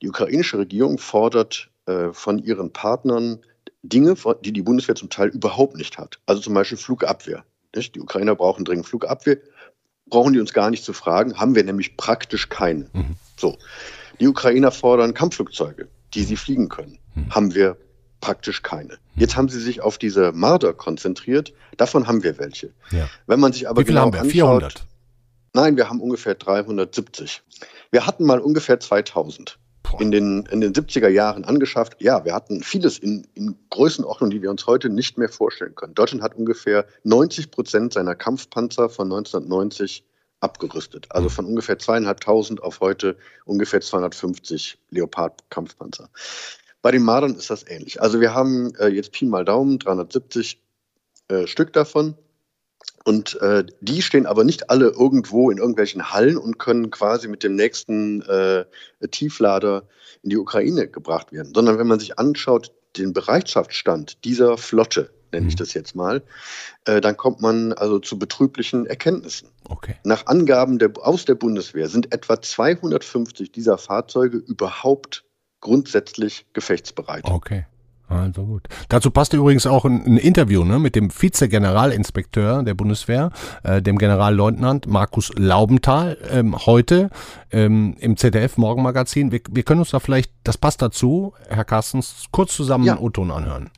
die 0.00 0.08
ukrainische 0.08 0.56
Regierung 0.56 0.98
fordert 0.98 1.68
äh, 1.86 2.12
von 2.12 2.38
ihren 2.38 2.72
Partnern 2.72 3.40
Dinge, 3.82 4.14
die 4.44 4.52
die 4.52 4.62
Bundeswehr 4.62 4.94
zum 4.94 5.10
Teil 5.10 5.28
überhaupt 5.28 5.76
nicht 5.76 5.98
hat. 5.98 6.20
Also 6.26 6.40
zum 6.40 6.54
Beispiel 6.54 6.78
Flugabwehr. 6.78 7.44
Nicht? 7.74 7.94
Die 7.94 8.00
Ukrainer 8.00 8.34
brauchen 8.34 8.64
dringend 8.64 8.86
Flugabwehr. 8.86 9.38
Brauchen 10.06 10.32
die 10.32 10.40
uns 10.40 10.52
gar 10.52 10.70
nicht 10.70 10.84
zu 10.84 10.92
fragen, 10.94 11.38
haben 11.38 11.54
wir 11.54 11.64
nämlich 11.64 11.96
praktisch 11.96 12.48
keine. 12.48 12.88
Mhm. 12.92 13.16
So. 13.36 13.58
Die 14.20 14.26
Ukrainer 14.26 14.70
fordern 14.70 15.12
Kampfflugzeuge, 15.12 15.88
die 16.14 16.22
sie 16.22 16.36
fliegen 16.36 16.68
können. 16.68 16.98
Mhm. 17.14 17.34
Haben 17.34 17.54
wir 17.54 17.76
praktisch 18.20 18.62
keine. 18.62 18.98
Jetzt 19.16 19.36
haben 19.36 19.48
sie 19.48 19.60
sich 19.60 19.80
auf 19.80 19.98
diese 19.98 20.32
Marder 20.32 20.72
konzentriert. 20.72 21.52
Davon 21.76 22.06
haben 22.06 22.22
wir 22.22 22.38
welche. 22.38 22.72
Ja. 22.90 23.08
Wenn 23.26 23.40
man 23.40 23.52
sich 23.52 23.68
aber 23.68 23.80
Wie 23.80 23.86
viele 23.86 24.00
genau 24.00 24.12
haben 24.14 24.24
wir? 24.24 24.30
400? 24.30 24.64
Anschaut, 24.64 24.86
nein, 25.54 25.76
wir 25.76 25.88
haben 25.88 26.00
ungefähr 26.00 26.34
370. 26.34 27.42
Wir 27.90 28.06
hatten 28.06 28.24
mal 28.24 28.40
ungefähr 28.40 28.80
2000 28.80 29.58
in 29.98 30.10
den, 30.10 30.44
in 30.50 30.60
den 30.60 30.72
70er 30.72 31.08
Jahren 31.08 31.44
angeschafft. 31.44 31.96
Ja, 32.00 32.24
wir 32.24 32.34
hatten 32.34 32.62
vieles 32.62 32.98
in, 32.98 33.26
in 33.34 33.56
Größenordnung, 33.70 34.30
die 34.30 34.42
wir 34.42 34.50
uns 34.50 34.66
heute 34.66 34.90
nicht 34.90 35.16
mehr 35.16 35.28
vorstellen 35.28 35.74
können. 35.74 35.94
Deutschland 35.94 36.22
hat 36.22 36.34
ungefähr 36.34 36.86
90 37.04 37.50
Prozent 37.50 37.94
seiner 37.94 38.14
Kampfpanzer 38.14 38.88
von 38.90 39.06
1990 39.06 40.04
abgerüstet. 40.40 41.06
Also 41.10 41.28
von 41.28 41.46
ungefähr 41.46 41.78
zweieinhalbtausend 41.78 42.62
auf 42.62 42.80
heute 42.80 43.16
ungefähr 43.44 43.80
250 43.80 44.78
Leopard-Kampfpanzer. 44.90 46.10
Bei 46.82 46.90
den 46.90 47.02
Mardern 47.02 47.34
ist 47.34 47.50
das 47.50 47.66
ähnlich. 47.66 48.00
Also 48.00 48.20
wir 48.20 48.34
haben 48.34 48.74
äh, 48.76 48.88
jetzt 48.88 49.12
Pi 49.12 49.26
mal 49.26 49.44
Daumen 49.44 49.78
370 49.78 50.60
äh, 51.28 51.46
Stück 51.46 51.72
davon. 51.72 52.14
Und 53.04 53.40
äh, 53.40 53.64
die 53.80 54.02
stehen 54.02 54.26
aber 54.26 54.44
nicht 54.44 54.70
alle 54.70 54.88
irgendwo 54.88 55.50
in 55.50 55.58
irgendwelchen 55.58 56.12
Hallen 56.12 56.36
und 56.36 56.58
können 56.58 56.90
quasi 56.90 57.28
mit 57.28 57.42
dem 57.42 57.54
nächsten 57.54 58.22
äh, 58.22 58.64
Tieflader 59.10 59.84
in 60.22 60.30
die 60.30 60.36
Ukraine 60.36 60.88
gebracht 60.88 61.32
werden, 61.32 61.52
sondern 61.54 61.78
wenn 61.78 61.86
man 61.86 62.00
sich 62.00 62.18
anschaut, 62.18 62.72
den 62.96 63.12
Bereitschaftsstand 63.12 64.24
dieser 64.24 64.58
Flotte, 64.58 65.10
nenne 65.32 65.48
ich 65.48 65.54
mhm. 65.54 65.58
das 65.58 65.74
jetzt 65.74 65.94
mal, 65.94 66.22
äh, 66.84 67.00
dann 67.00 67.16
kommt 67.16 67.40
man 67.40 67.72
also 67.72 67.98
zu 67.98 68.18
betrüblichen 68.18 68.86
Erkenntnissen. 68.86 69.48
Okay. 69.68 69.96
Nach 70.04 70.26
Angaben 70.26 70.78
der, 70.78 70.92
aus 71.00 71.24
der 71.24 71.34
Bundeswehr 71.34 71.88
sind 71.88 72.12
etwa 72.12 72.40
250 72.40 73.52
dieser 73.52 73.78
Fahrzeuge 73.78 74.38
überhaupt 74.38 75.24
grundsätzlich 75.60 76.46
gefechtsbereit. 76.52 77.24
Okay. 77.24 77.66
Also 78.08 78.44
gut. 78.44 78.62
Dazu 78.88 79.10
passt 79.10 79.34
übrigens 79.34 79.66
auch 79.66 79.84
ein, 79.84 80.02
ein 80.06 80.16
Interview 80.16 80.64
ne, 80.64 80.78
mit 80.78 80.96
dem 80.96 81.10
Vize-Generalinspekteur 81.10 82.62
der 82.62 82.72
Bundeswehr, 82.72 83.30
äh, 83.64 83.82
dem 83.82 83.98
Generalleutnant 83.98 84.86
Markus 84.86 85.30
Laubenthal, 85.36 86.16
ähm, 86.30 86.56
heute 86.64 87.10
ähm, 87.52 87.96
im 88.00 88.16
ZDF-Morgenmagazin. 88.16 89.30
Wir, 89.30 89.40
wir, 89.50 89.62
können 89.62 89.80
uns 89.80 89.90
da 89.90 90.00
vielleicht, 90.00 90.32
das 90.42 90.56
passt 90.56 90.80
dazu, 90.80 91.34
Herr 91.48 91.66
Carstens, 91.66 92.24
kurz 92.30 92.56
zusammen 92.56 92.84
ja. 92.84 92.98
O-Ton 92.98 93.30
anhören. 93.30 93.70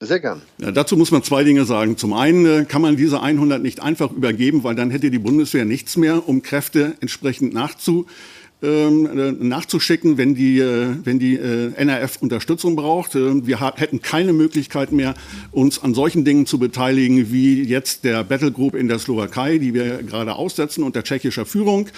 Sehr 0.00 0.20
gern. 0.20 0.42
Ja, 0.58 0.72
dazu 0.72 0.96
muss 0.96 1.10
man 1.10 1.22
zwei 1.22 1.44
Dinge 1.44 1.64
sagen. 1.64 1.96
Zum 1.96 2.12
einen 2.12 2.46
äh, 2.46 2.64
kann 2.64 2.82
man 2.82 2.96
diese 2.96 3.20
100 3.20 3.62
nicht 3.62 3.80
einfach 3.80 4.10
übergeben, 4.10 4.64
weil 4.64 4.74
dann 4.74 4.90
hätte 4.90 5.10
die 5.10 5.18
Bundeswehr 5.20 5.64
nichts 5.64 5.96
mehr, 5.96 6.28
um 6.28 6.42
Kräfte 6.42 6.94
entsprechend 7.00 7.54
nachzu 7.54 8.06
äh, 8.06 8.37
nachzuschicken, 8.60 10.18
wenn 10.18 10.34
die, 10.34 10.58
äh, 10.58 10.96
wenn 11.04 11.18
die 11.18 11.36
äh, 11.36 11.72
NRF 11.74 12.16
Unterstützung 12.20 12.74
braucht. 12.74 13.14
Äh, 13.14 13.46
wir 13.46 13.60
hätten 13.60 14.02
keine 14.02 14.32
Möglichkeit 14.32 14.90
mehr, 14.90 15.14
uns 15.52 15.82
an 15.82 15.94
solchen 15.94 16.24
Dingen 16.24 16.44
zu 16.44 16.58
beteiligen, 16.58 17.30
wie 17.30 17.62
jetzt 17.62 18.02
der 18.04 18.24
Battlegroup 18.24 18.74
in 18.74 18.88
der 18.88 18.98
Slowakei, 18.98 19.58
die 19.58 19.74
wir 19.74 20.02
gerade 20.02 20.34
aussetzen 20.34 20.82
unter 20.82 21.04
tschechischer 21.04 21.46
Führung. 21.46 21.88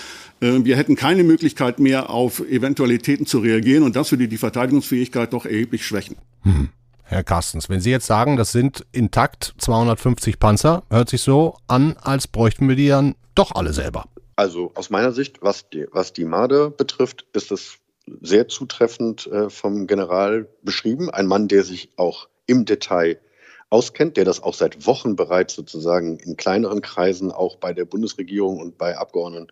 Äh, 0.41 0.65
wir 0.65 0.77
hätten 0.77 0.97
keine 0.97 1.25
Möglichkeit 1.25 1.79
mehr, 1.79 2.11
auf 2.11 2.41
Eventualitäten 2.41 3.25
zu 3.25 3.39
reagieren 3.39 3.83
und 3.83 3.97
das 3.97 4.11
würde 4.11 4.29
die 4.29 4.39
Verteidigungsfähigkeit 4.39 5.33
doch 5.33 5.47
erheblich 5.47 5.87
schwächen. 5.87 6.17
Hm. 6.43 6.69
Herr 7.05 7.25
Carstens, 7.25 7.69
wenn 7.69 7.81
Sie 7.81 7.91
jetzt 7.91 8.07
sagen, 8.07 8.37
das 8.37 8.53
sind 8.53 8.87
intakt 8.93 9.55
250 9.59 10.39
Panzer, 10.39 10.85
hört 10.91 11.09
sich 11.09 11.23
so 11.23 11.57
an, 11.67 11.97
als 12.01 12.29
bräuchten 12.29 12.69
wir 12.69 12.77
die 12.77 12.89
dann 12.89 13.17
doch 13.35 13.53
alle 13.53 13.73
selber. 13.73 14.05
Also 14.41 14.73
aus 14.75 14.89
meiner 14.89 15.13
Sicht, 15.13 15.43
was 15.43 15.69
die, 15.69 15.87
was 15.93 16.15
die 16.15 16.25
Marder 16.25 16.71
betrifft, 16.71 17.27
ist 17.35 17.53
es 17.53 17.77
sehr 18.23 18.49
zutreffend 18.49 19.27
äh, 19.27 19.51
vom 19.51 19.87
General 19.87 20.49
beschrieben. 20.63 21.11
Ein 21.11 21.27
Mann, 21.27 21.47
der 21.47 21.63
sich 21.63 21.91
auch 21.97 22.27
im 22.47 22.65
Detail 22.65 23.21
auskennt, 23.69 24.17
der 24.17 24.25
das 24.25 24.43
auch 24.43 24.55
seit 24.55 24.87
Wochen 24.87 25.15
bereits 25.15 25.53
sozusagen 25.53 26.19
in 26.21 26.39
kleineren 26.39 26.81
Kreisen 26.81 27.33
auch 27.33 27.57
bei 27.57 27.75
der 27.75 27.85
Bundesregierung 27.85 28.61
und 28.61 28.79
bei 28.79 28.97
Abgeordneten 28.97 29.49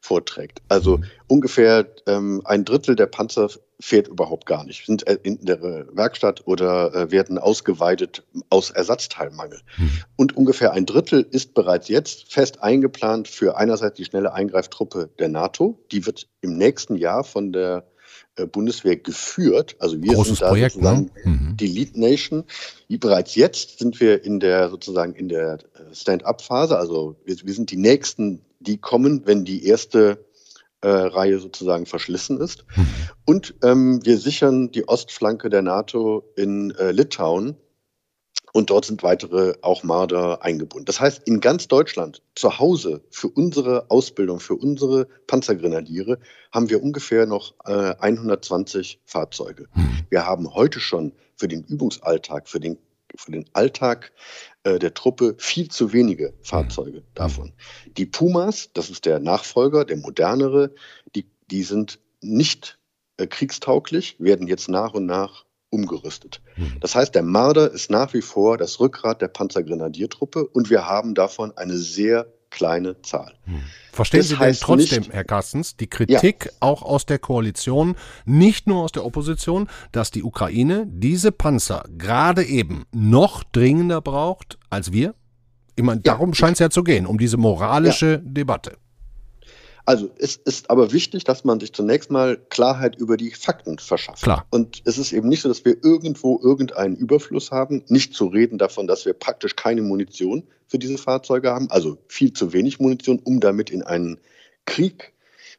vorträgt. 0.00 0.62
Also 0.68 0.98
mhm. 0.98 1.04
ungefähr 1.28 1.86
ähm, 2.06 2.42
ein 2.44 2.64
Drittel 2.64 2.96
der 2.96 3.06
Panzer 3.06 3.48
fährt 3.78 4.08
überhaupt 4.08 4.46
gar 4.46 4.64
nicht, 4.64 4.86
sind 4.86 5.06
äh, 5.06 5.18
in 5.22 5.44
der 5.44 5.60
Werkstatt 5.92 6.46
oder 6.46 6.94
äh, 6.94 7.10
werden 7.10 7.38
ausgeweitet 7.38 8.24
aus 8.48 8.70
Ersatzteilmangel. 8.70 9.60
Mhm. 9.78 9.90
Und 10.16 10.36
ungefähr 10.36 10.72
ein 10.72 10.86
Drittel 10.86 11.26
ist 11.30 11.54
bereits 11.54 11.88
jetzt 11.88 12.32
fest 12.32 12.62
eingeplant 12.62 13.28
für 13.28 13.56
einerseits 13.56 13.96
die 13.96 14.04
schnelle 14.04 14.32
Eingreiftruppe 14.32 15.10
der 15.18 15.28
NATO. 15.28 15.78
Die 15.92 16.04
wird 16.06 16.28
im 16.40 16.56
nächsten 16.56 16.96
Jahr 16.96 17.24
von 17.24 17.52
der 17.52 17.86
äh, 18.36 18.46
Bundeswehr 18.46 18.96
geführt. 18.96 19.76
Also 19.78 20.02
wir 20.02 20.14
Großes 20.14 20.38
sind 20.38 20.42
da 20.42 20.48
Projekt, 20.48 20.74
sozusagen 20.74 21.10
ne? 21.24 21.30
Mhm. 21.30 21.56
die 21.56 21.66
Lead 21.66 21.96
Nation. 21.96 22.44
Wie 22.88 22.98
bereits 22.98 23.34
jetzt 23.34 23.78
sind 23.78 24.00
wir 24.00 24.24
in 24.24 24.40
der 24.40 24.70
sozusagen 24.70 25.14
in 25.14 25.28
der 25.28 25.58
Stand-up-Phase. 25.92 26.78
Also 26.78 27.16
wir, 27.24 27.36
wir 27.44 27.54
sind 27.54 27.70
die 27.70 27.76
nächsten 27.76 28.42
die 28.60 28.78
kommen, 28.78 29.26
wenn 29.26 29.44
die 29.44 29.66
erste 29.66 30.24
äh, 30.82 30.88
Reihe 30.88 31.38
sozusagen 31.38 31.86
verschlissen 31.86 32.40
ist. 32.40 32.64
Mhm. 32.76 32.86
Und 33.26 33.54
ähm, 33.62 34.00
wir 34.04 34.18
sichern 34.18 34.70
die 34.70 34.88
Ostflanke 34.88 35.50
der 35.50 35.62
NATO 35.62 36.32
in 36.36 36.70
äh, 36.72 36.92
Litauen. 36.92 37.56
Und 38.52 38.70
dort 38.70 38.84
sind 38.84 39.04
weitere 39.04 39.54
auch 39.62 39.84
Marder 39.84 40.42
eingebunden. 40.42 40.84
Das 40.84 41.00
heißt, 41.00 41.22
in 41.24 41.40
ganz 41.40 41.68
Deutschland 41.68 42.20
zu 42.34 42.58
Hause 42.58 43.04
für 43.10 43.28
unsere 43.28 43.88
Ausbildung, 43.90 44.40
für 44.40 44.56
unsere 44.56 45.06
Panzergrenadiere 45.28 46.18
haben 46.50 46.68
wir 46.68 46.82
ungefähr 46.82 47.26
noch 47.26 47.54
äh, 47.64 47.94
120 48.00 49.00
Fahrzeuge. 49.04 49.68
Mhm. 49.74 50.00
Wir 50.08 50.26
haben 50.26 50.52
heute 50.52 50.80
schon 50.80 51.12
für 51.36 51.46
den 51.46 51.62
Übungsalltag, 51.62 52.48
für 52.48 52.58
den 52.58 52.76
für 53.16 53.32
den 53.32 53.44
Alltag 53.52 54.12
äh, 54.64 54.78
der 54.78 54.94
Truppe 54.94 55.34
viel 55.38 55.68
zu 55.68 55.92
wenige 55.92 56.34
Fahrzeuge 56.42 57.00
mhm. 57.00 57.14
davon. 57.14 57.52
Die 57.96 58.06
Pumas, 58.06 58.70
das 58.74 58.90
ist 58.90 59.06
der 59.06 59.20
Nachfolger, 59.20 59.84
der 59.84 59.96
modernere, 59.96 60.74
die, 61.14 61.26
die 61.50 61.62
sind 61.62 61.98
nicht 62.20 62.78
äh, 63.16 63.26
kriegstauglich, 63.26 64.16
werden 64.18 64.46
jetzt 64.46 64.68
nach 64.68 64.94
und 64.94 65.06
nach 65.06 65.44
umgerüstet. 65.70 66.42
Mhm. 66.56 66.78
Das 66.80 66.94
heißt, 66.94 67.14
der 67.14 67.22
Marder 67.22 67.70
ist 67.70 67.90
nach 67.90 68.12
wie 68.12 68.22
vor 68.22 68.58
das 68.58 68.80
Rückgrat 68.80 69.22
der 69.22 69.28
Panzergrenadiertruppe 69.28 70.46
und 70.46 70.68
wir 70.68 70.86
haben 70.86 71.14
davon 71.14 71.56
eine 71.56 71.76
sehr 71.76 72.32
kleine 72.50 73.00
Zahl. 73.02 73.34
Hm. 73.44 73.62
Verstehen 73.92 74.20
das 74.20 74.28
Sie 74.28 74.36
denn 74.36 74.54
trotzdem, 74.54 74.98
nicht, 75.00 75.12
Herr 75.12 75.24
Carstens, 75.24 75.76
die 75.76 75.88
Kritik 75.88 76.46
ja. 76.46 76.52
auch 76.60 76.82
aus 76.82 77.06
der 77.06 77.18
Koalition, 77.18 77.96
nicht 78.24 78.66
nur 78.66 78.82
aus 78.82 78.92
der 78.92 79.04
Opposition, 79.04 79.68
dass 79.92 80.10
die 80.10 80.22
Ukraine 80.22 80.86
diese 80.88 81.32
Panzer 81.32 81.84
gerade 81.96 82.44
eben 82.44 82.84
noch 82.92 83.42
dringender 83.44 84.00
braucht 84.00 84.58
als 84.68 84.92
wir? 84.92 85.14
Ich 85.76 85.84
meine, 85.84 86.00
darum 86.00 86.30
ja. 86.30 86.34
scheint 86.34 86.54
es 86.54 86.58
ja 86.58 86.70
zu 86.70 86.84
gehen, 86.84 87.06
um 87.06 87.18
diese 87.18 87.36
moralische 87.36 88.12
ja. 88.12 88.20
Debatte. 88.22 88.76
Also 89.90 90.08
es 90.18 90.36
ist 90.36 90.70
aber 90.70 90.92
wichtig, 90.92 91.24
dass 91.24 91.42
man 91.42 91.58
sich 91.58 91.72
zunächst 91.72 92.12
mal 92.12 92.36
Klarheit 92.48 92.94
über 92.94 93.16
die 93.16 93.32
Fakten 93.32 93.76
verschafft. 93.80 94.22
Klar. 94.22 94.46
Und 94.48 94.82
es 94.84 94.98
ist 94.98 95.12
eben 95.12 95.28
nicht 95.28 95.42
so, 95.42 95.48
dass 95.48 95.64
wir 95.64 95.82
irgendwo 95.82 96.38
irgendeinen 96.40 96.94
Überfluss 96.94 97.50
haben, 97.50 97.82
nicht 97.88 98.14
zu 98.14 98.28
reden 98.28 98.56
davon, 98.56 98.86
dass 98.86 99.04
wir 99.04 99.14
praktisch 99.14 99.56
keine 99.56 99.82
Munition 99.82 100.44
für 100.68 100.78
diese 100.78 100.96
Fahrzeuge 100.96 101.50
haben, 101.50 101.72
also 101.72 101.98
viel 102.06 102.32
zu 102.32 102.52
wenig 102.52 102.78
Munition, 102.78 103.18
um 103.18 103.40
damit 103.40 103.68
in 103.68 103.82
einen 103.82 104.20
Krieg 104.64 105.12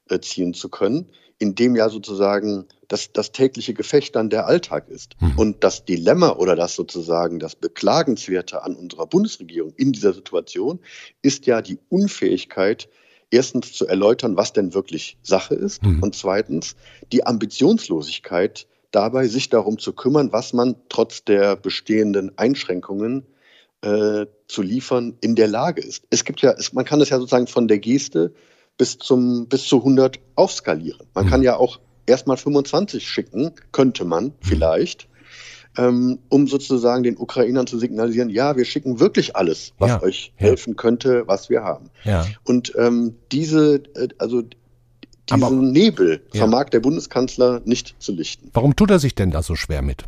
äh, 0.08 0.22
ziehen 0.22 0.54
zu 0.54 0.70
können, 0.70 1.10
in 1.38 1.54
dem 1.54 1.76
ja 1.76 1.90
sozusagen 1.90 2.68
das, 2.88 3.12
das 3.12 3.34
tägliche 3.34 3.74
Gefecht 3.74 4.16
dann 4.16 4.30
der 4.30 4.46
Alltag 4.48 4.88
ist. 4.88 5.18
Mhm. 5.20 5.34
Und 5.38 5.64
das 5.66 5.84
Dilemma 5.84 6.30
oder 6.38 6.56
das 6.56 6.76
sozusagen 6.76 7.40
das 7.40 7.58
Beklagenswerte 7.58 8.64
an 8.64 8.78
unserer 8.78 9.08
Bundesregierung 9.08 9.74
in 9.76 9.92
dieser 9.92 10.14
Situation 10.14 10.80
ist 11.22 11.48
ja 11.48 11.62
die 11.62 11.80
Unfähigkeit, 11.90 12.88
erstens 13.32 13.74
zu 13.74 13.88
erläutern, 13.88 14.38
was 14.38 14.54
denn 14.54 14.74
wirklich 14.74 15.18
Sache 15.24 15.56
ist 15.56 15.84
mhm. 15.84 16.04
und 16.04 16.16
zweitens 16.16 16.76
die 17.12 17.26
Ambitionslosigkeit 17.26 18.68
dabei, 18.92 19.28
sich 19.28 19.50
darum 19.50 19.80
zu 19.80 19.94
kümmern, 19.94 20.32
was 20.32 20.54
man 20.54 20.76
trotz 20.90 21.24
der 21.24 21.56
bestehenden 21.56 22.38
Einschränkungen 22.38 23.26
äh, 23.82 24.26
zu 24.48 24.62
liefern 24.62 25.18
in 25.22 25.36
der 25.36 25.48
Lage 25.48 25.82
ist. 25.82 26.04
Es 26.10 26.26
gibt 26.26 26.42
ja, 26.42 26.52
es, 26.52 26.74
man 26.74 26.86
kann 26.86 27.00
das 27.00 27.10
ja 27.10 27.18
sozusagen 27.18 27.48
von 27.48 27.68
der 27.68 27.80
Geste 27.80 28.34
bis 28.78 28.98
zum 28.98 29.48
bis 29.48 29.66
zu 29.66 29.78
100 29.78 30.20
aufskalieren. 30.36 31.08
Man 31.14 31.26
mhm. 31.26 31.30
kann 31.30 31.42
ja 31.42 31.56
auch 31.56 31.80
erstmal 32.06 32.38
25 32.38 33.08
schicken, 33.08 33.54
könnte 33.72 34.06
man 34.06 34.26
mhm. 34.26 34.34
vielleicht 34.42 35.08
ähm, 35.78 36.20
um 36.30 36.48
sozusagen 36.48 37.04
den 37.04 37.18
Ukrainern 37.18 37.68
zu 37.68 37.78
signalisieren, 37.80 38.30
ja, 38.30 38.58
wir 38.58 38.66
schicken 38.66 39.00
wirklich 39.00 39.36
alles, 39.36 39.74
was 39.80 39.90
ja, 39.90 40.02
euch 40.04 40.34
helfen 40.36 40.76
könnte, 40.76 41.28
was 41.28 41.50
wir 41.50 41.64
haben. 41.64 41.90
Und 42.44 42.74
ähm, 42.78 43.16
diese, 43.32 43.84
äh, 43.96 44.10
also 44.18 44.42
diesen 45.30 45.44
Aber, 45.44 45.52
Nebel 45.52 46.22
vermag 46.34 46.70
der 46.70 46.80
Bundeskanzler 46.82 47.62
nicht 47.66 47.96
zu 48.00 48.12
lichten. 48.12 48.50
Warum 48.54 48.76
tut 48.76 48.92
er 48.92 49.00
sich 49.00 49.16
denn 49.16 49.32
da 49.32 49.42
so 49.42 49.56
schwer 49.56 49.82
mit? 49.82 50.04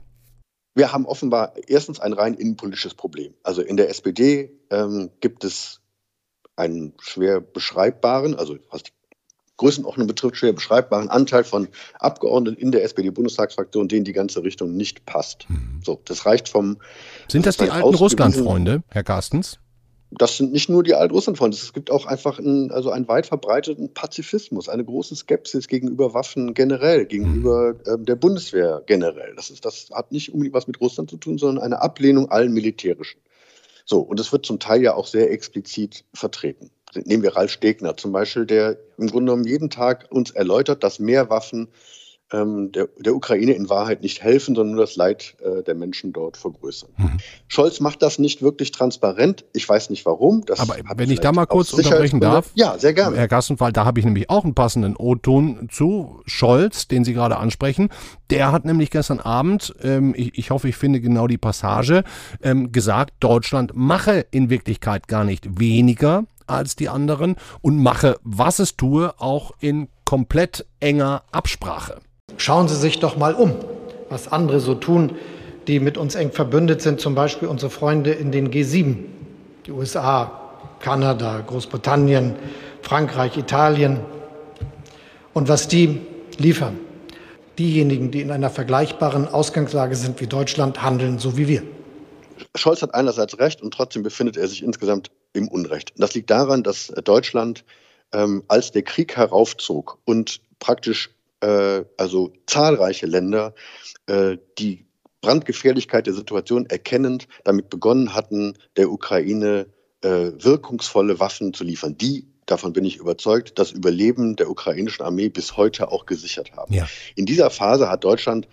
Wir 0.76 0.91
haben 0.91 1.06
offenbar 1.06 1.54
erstens 1.67 1.99
ein 1.99 2.13
rein 2.13 2.34
innenpolitisches 2.34 2.95
Problem. 2.95 3.34
Also 3.43 3.62
in 3.62 3.78
der 3.78 3.89
SPD 3.89 4.52
ähm, 4.71 5.12
gibt 5.19 5.43
es 5.43 5.82
einen 6.56 6.93
schwer 6.99 7.41
beschreibbaren, 7.41 8.36
also 8.36 8.58
was 8.69 8.84
die 8.84 8.91
Größenordnung 9.58 10.08
betrifft, 10.08 10.38
schwer 10.38 10.54
beschreibbaren 10.54 11.10
Anteil 11.10 11.44
von 11.44 11.68
Abgeordneten 12.00 12.60
in 12.60 12.72
der 12.72 12.84
SPD-Bundestagsfraktion, 12.84 13.88
denen 13.88 14.04
die 14.04 14.13
ganze 14.13 14.44
Richtung 14.44 14.76
nicht 14.76 15.06
passt. 15.06 15.50
Mhm. 15.50 15.82
So, 15.84 16.02
das 16.06 16.26
reicht 16.26 16.50
vom. 16.50 16.78
Sind 17.28 17.46
das, 17.46 17.58
das 17.58 17.68
die 17.68 17.72
alten 17.72 17.96
Russland-Freunde, 17.96 18.84
Herr 18.89 19.04
Carstens? 19.04 19.60
Das 20.16 20.38
sind 20.38 20.52
nicht 20.52 20.70
nur 20.70 20.84
die 20.84 20.94
alten 20.94 21.13
Russland-Freunde. 21.13 21.58
Es 21.58 21.74
gibt 21.74 21.89
auch 21.89 22.06
einfach 22.06 22.38
einen, 22.38 22.72
also 22.72 22.92
einen 22.92 23.08
weit 23.08 23.26
verbreiteten 23.26 23.94
Pazifismus, 23.94 24.70
eine 24.70 24.86
große 24.86 25.16
Skepsis 25.16 25.68
gegenüber 25.68 26.13
Waffen 26.13 26.54
generell, 26.54 27.06
gegenüber 27.06 27.76
äh, 27.86 27.98
der 27.98 28.16
Bundeswehr 28.16 28.84
generell. 28.86 29.34
Das, 29.36 29.50
ist, 29.50 29.66
das 29.66 29.89
hat 29.92 30.12
nicht 30.12 30.32
unbedingt 30.32 30.54
was 30.54 30.68
mit 30.68 30.80
Russland 30.82 31.10
zu 31.10 31.18
tun, 31.18 31.38
sondern 31.38 31.63
eine 31.63 31.82
Ablehnung 31.82 32.30
allen 32.30 32.54
militärischen. 32.54 33.20
So, 33.86 34.00
und 34.00 34.20
es 34.20 34.32
wird 34.32 34.46
zum 34.46 34.60
Teil 34.60 34.82
ja 34.82 34.94
auch 34.94 35.08
sehr 35.08 35.32
explizit 35.32 36.06
vertreten. 36.13 36.70
Nehmen 36.95 37.23
wir 37.23 37.36
Ralf 37.36 37.51
Stegner 37.51 37.97
zum 37.97 38.12
Beispiel, 38.12 38.45
der 38.45 38.77
im 38.97 39.08
Grunde 39.08 39.32
genommen 39.32 39.47
jeden 39.47 39.69
Tag 39.69 40.08
uns 40.10 40.32
erläutert, 40.32 40.84
dass 40.84 40.99
mehr 40.99 41.29
Waffen 41.29 41.69
ähm, 42.34 42.71
der, 42.71 42.89
der, 42.97 43.15
Ukraine 43.15 43.53
in 43.53 43.69
Wahrheit 43.69 44.01
nicht 44.01 44.21
helfen, 44.21 44.56
sondern 44.56 44.75
nur 44.75 44.86
das 44.86 44.95
Leid 44.95 45.36
äh, 45.43 45.63
der 45.63 45.75
Menschen 45.75 46.13
dort 46.13 46.36
vergrößern. 46.36 46.89
Mhm. 46.97 47.17
Scholz 47.47 47.79
macht 47.79 48.01
das 48.01 48.19
nicht 48.19 48.41
wirklich 48.41 48.71
transparent. 48.71 49.45
Ich 49.53 49.67
weiß 49.69 49.89
nicht 49.91 50.06
warum. 50.06 50.43
Das 50.45 50.60
Aber 50.60 50.75
wenn 50.95 51.12
ich 51.12 51.19
da 51.19 51.32
mal 51.32 51.45
kurz 51.45 51.73
unterbrechen 51.73 52.19
darf. 52.19 52.49
Ja, 52.56 52.77
sehr 52.77 52.93
gerne. 52.93 53.15
Herr 53.15 53.27
Gassenfall, 53.27 53.71
da 53.71 53.86
habe 53.86 53.99
ich 53.99 54.06
nämlich 54.06 54.29
auch 54.29 54.43
einen 54.43 54.56
passenden 54.56 54.95
O-Ton 54.97 55.67
zu 55.71 56.21
Scholz, 56.25 56.88
den 56.88 57.06
Sie 57.06 57.13
gerade 57.13 57.38
ansprechen. 57.38 57.89
Der 58.29 58.51
hat 58.51 58.65
nämlich 58.65 58.89
gestern 58.89 59.19
Abend, 59.19 59.73
ähm, 59.84 60.13
ich, 60.17 60.38
ich, 60.38 60.49
hoffe, 60.49 60.67
ich 60.67 60.75
finde 60.75 60.99
genau 61.01 61.27
die 61.27 61.38
Passage, 61.38 62.03
ähm, 62.41 62.71
gesagt, 62.71 63.13
Deutschland 63.19 63.73
mache 63.75 64.25
in 64.32 64.49
Wirklichkeit 64.49 65.08
gar 65.08 65.23
nicht 65.23 65.60
weniger 65.60 66.25
als 66.47 66.75
die 66.75 66.89
anderen 66.89 67.36
und 67.62 67.82
mache, 67.82 68.17
was 68.23 68.60
es 68.60 68.75
tue, 68.75 69.13
auch 69.19 69.51
in 69.60 69.88
komplett 70.06 70.65
enger 70.79 71.23
Absprache. 71.32 71.99
Schauen 72.38 72.67
Sie 72.67 72.75
sich 72.75 72.99
doch 72.99 73.17
mal 73.17 73.34
um, 73.34 73.53
was 74.10 74.32
andere 74.32 74.60
so 74.60 74.75
tun, 74.75 75.13
die 75.67 75.79
mit 75.79 75.97
uns 75.97 76.15
eng 76.15 76.32
verbündet 76.32 76.82
sind, 76.82 76.99
zum 76.99 77.15
Beispiel 77.15 77.47
unsere 77.47 77.69
Freunde 77.69 78.12
in 78.12 78.32
den 78.32 78.51
G7, 78.51 78.97
die 79.65 79.71
USA, 79.71 80.39
Kanada, 80.79 81.41
Großbritannien, 81.45 82.36
Frankreich, 82.82 83.38
Italien 83.38 84.01
und 85.34 85.47
was 85.47 85.67
die 85.67 86.01
liefern. 86.38 86.77
Diejenigen, 87.58 88.12
die 88.12 88.21
in 88.21 88.32
einer 88.32 88.49
vergleichbaren 88.49 89.27
Ausgangslage 89.27 89.95
sind 89.95 90.19
wie 90.19 90.27
Deutschland, 90.27 90.82
handeln 90.82 91.19
so 91.19 91.38
wie 91.38 91.47
wir. 91.47 91.63
Scholz 92.56 92.82
hat 92.82 92.93
einerseits 92.93 93.39
recht 93.39 93.62
und 93.62 93.73
trotzdem 93.73 94.03
befindet 94.03 94.38
er 94.38 94.47
sich 94.47 94.63
insgesamt 94.63 95.12
im 95.34 95.48
Unrecht. 95.48 95.93
Das 95.98 96.13
liegt 96.13 96.30
daran, 96.30 96.63
dass 96.63 96.88
Deutschland, 96.88 97.65
ähm, 98.13 98.43
als 98.48 98.72
der 98.72 98.84
Krieg 98.84 99.17
heraufzog 99.17 100.00
und 100.06 100.41
praktisch 100.60 101.10
äh, 101.41 101.84
also 101.98 102.34
zahlreiche 102.48 103.06
Länder, 103.06 103.54
äh, 104.08 104.38
die 104.58 104.86
Brandgefährlichkeit 105.22 106.06
der 106.06 106.13
Situation 106.13 106.65
erkennend 106.65 107.28
damit 107.43 107.69
begonnen 107.69 108.13
hatten, 108.13 108.58
der 108.78 108.91
Ukraine 108.91 109.67
äh, 110.02 110.32
wirkungsvolle 110.38 111.19
Waffen 111.19 111.54
zu 111.54 111.63
liefern, 111.63 111.98
die 111.98 112.28
davon 112.46 112.74
bin 112.74 112.84
ich 112.84 112.98
überzeugt, 112.98 113.58
das 113.58 113.72
Überleben 113.72 114.36
der 114.36 114.50
ukrainischen 114.50 115.06
Armee 115.06 115.30
bis 115.30 115.56
heute 115.56 115.91
auch 115.91 116.06
gesichert 116.06 116.52
haben. 116.56 116.74
Ja. 116.74 116.88
In 117.15 117.26
dieser 117.26 117.50
Phase 117.50 117.89
hat 117.89 118.04
Deutschland 118.04 118.48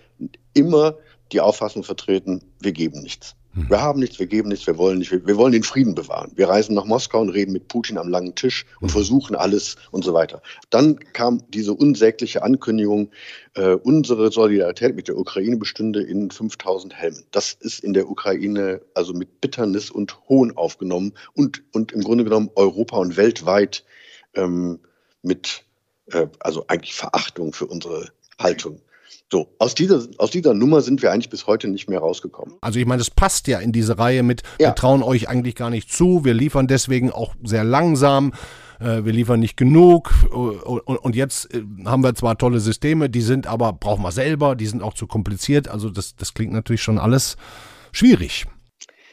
immer 0.54 0.96
die 1.32 1.40
Auffassung 1.40 1.82
vertreten, 1.82 2.42
wir 2.60 2.72
geben 2.72 3.02
nichts. 3.02 3.34
Wir 3.52 3.82
haben 3.82 3.98
nichts, 3.98 4.20
wir 4.20 4.26
geben 4.26 4.48
nichts, 4.48 4.66
wir 4.68 4.78
wollen 4.78 4.98
nicht, 4.98 5.10
wir, 5.10 5.36
wollen 5.36 5.52
den 5.52 5.64
Frieden 5.64 5.96
bewahren. 5.96 6.30
Wir 6.36 6.48
reisen 6.48 6.74
nach 6.74 6.84
Moskau 6.84 7.20
und 7.20 7.30
reden 7.30 7.52
mit 7.52 7.66
Putin 7.66 7.98
am 7.98 8.08
langen 8.08 8.36
Tisch 8.36 8.64
und 8.80 8.88
hm. 8.88 8.92
versuchen 8.92 9.34
alles 9.34 9.76
und 9.90 10.04
so 10.04 10.14
weiter. 10.14 10.40
Dann 10.70 11.00
kam 11.12 11.42
diese 11.50 11.74
unsägliche 11.74 12.44
Ankündigung, 12.44 13.10
äh, 13.54 13.72
unsere 13.72 14.30
Solidarität 14.30 14.94
mit 14.94 15.08
der 15.08 15.18
Ukraine 15.18 15.56
bestünde 15.56 16.00
in 16.00 16.30
5000 16.30 16.94
Helmen. 16.94 17.24
Das 17.32 17.52
ist 17.52 17.80
in 17.82 17.92
der 17.92 18.08
Ukraine 18.08 18.82
also 18.94 19.14
mit 19.14 19.40
Bitternis 19.40 19.90
und 19.90 20.16
Hohn 20.28 20.56
aufgenommen 20.56 21.14
und, 21.34 21.62
und 21.72 21.90
im 21.90 22.02
Grunde 22.02 22.22
genommen 22.22 22.50
Europa 22.54 22.98
und 22.98 23.16
weltweit 23.16 23.84
ähm, 24.34 24.78
mit, 25.22 25.64
äh, 26.12 26.28
also 26.38 26.66
eigentlich 26.68 26.94
Verachtung 26.94 27.52
für 27.52 27.66
unsere 27.66 28.12
Haltung 28.38 28.80
so, 29.30 29.54
aus 29.58 29.74
dieser, 29.74 30.06
aus 30.18 30.30
dieser 30.30 30.54
Nummer 30.54 30.80
sind 30.80 31.02
wir 31.02 31.12
eigentlich 31.12 31.30
bis 31.30 31.46
heute 31.46 31.68
nicht 31.68 31.88
mehr 31.88 32.00
rausgekommen. 32.00 32.56
Also 32.60 32.78
ich 32.78 32.86
meine, 32.86 32.98
das 32.98 33.10
passt 33.10 33.46
ja 33.46 33.58
in 33.60 33.72
diese 33.72 33.98
Reihe 33.98 34.22
mit, 34.22 34.42
ja. 34.58 34.68
wir 34.68 34.74
trauen 34.74 35.02
euch 35.02 35.28
eigentlich 35.28 35.54
gar 35.54 35.70
nicht 35.70 35.92
zu, 35.92 36.24
wir 36.24 36.34
liefern 36.34 36.66
deswegen 36.66 37.12
auch 37.12 37.34
sehr 37.44 37.64
langsam, 37.64 38.32
äh, 38.80 39.04
wir 39.04 39.12
liefern 39.12 39.40
nicht 39.40 39.56
genug 39.56 40.12
und 40.32 41.14
jetzt 41.14 41.54
äh, 41.54 41.62
haben 41.84 42.02
wir 42.02 42.14
zwar 42.14 42.38
tolle 42.38 42.60
Systeme, 42.60 43.08
die 43.08 43.20
sind 43.20 43.46
aber, 43.46 43.72
brauchen 43.72 44.02
wir 44.02 44.12
selber, 44.12 44.56
die 44.56 44.66
sind 44.66 44.82
auch 44.82 44.94
zu 44.94 45.06
kompliziert, 45.06 45.68
also 45.68 45.90
das, 45.90 46.16
das 46.16 46.34
klingt 46.34 46.52
natürlich 46.52 46.82
schon 46.82 46.98
alles 46.98 47.36
schwierig. 47.92 48.46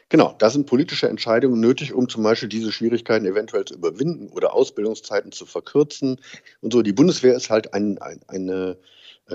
Genau, 0.10 0.34
da 0.40 0.50
sind 0.50 0.68
politische 0.68 1.10
Entscheidungen 1.10 1.60
nötig, 1.60 1.94
um 1.94 2.08
zum 2.08 2.24
Beispiel 2.24 2.48
diese 2.48 2.72
Schwierigkeiten 2.72 3.26
eventuell 3.26 3.66
zu 3.66 3.74
überwinden 3.74 4.30
oder 4.30 4.54
Ausbildungszeiten 4.54 5.34
zu 5.34 5.46
verkürzen 5.46 6.22
und 6.62 6.72
so. 6.72 6.82
Die 6.82 6.94
Bundeswehr 6.94 7.36
ist 7.36 7.50
halt 7.50 7.74
ein, 7.74 7.98
ein, 7.98 8.22
eine 8.28 8.54
äh, 8.72 8.76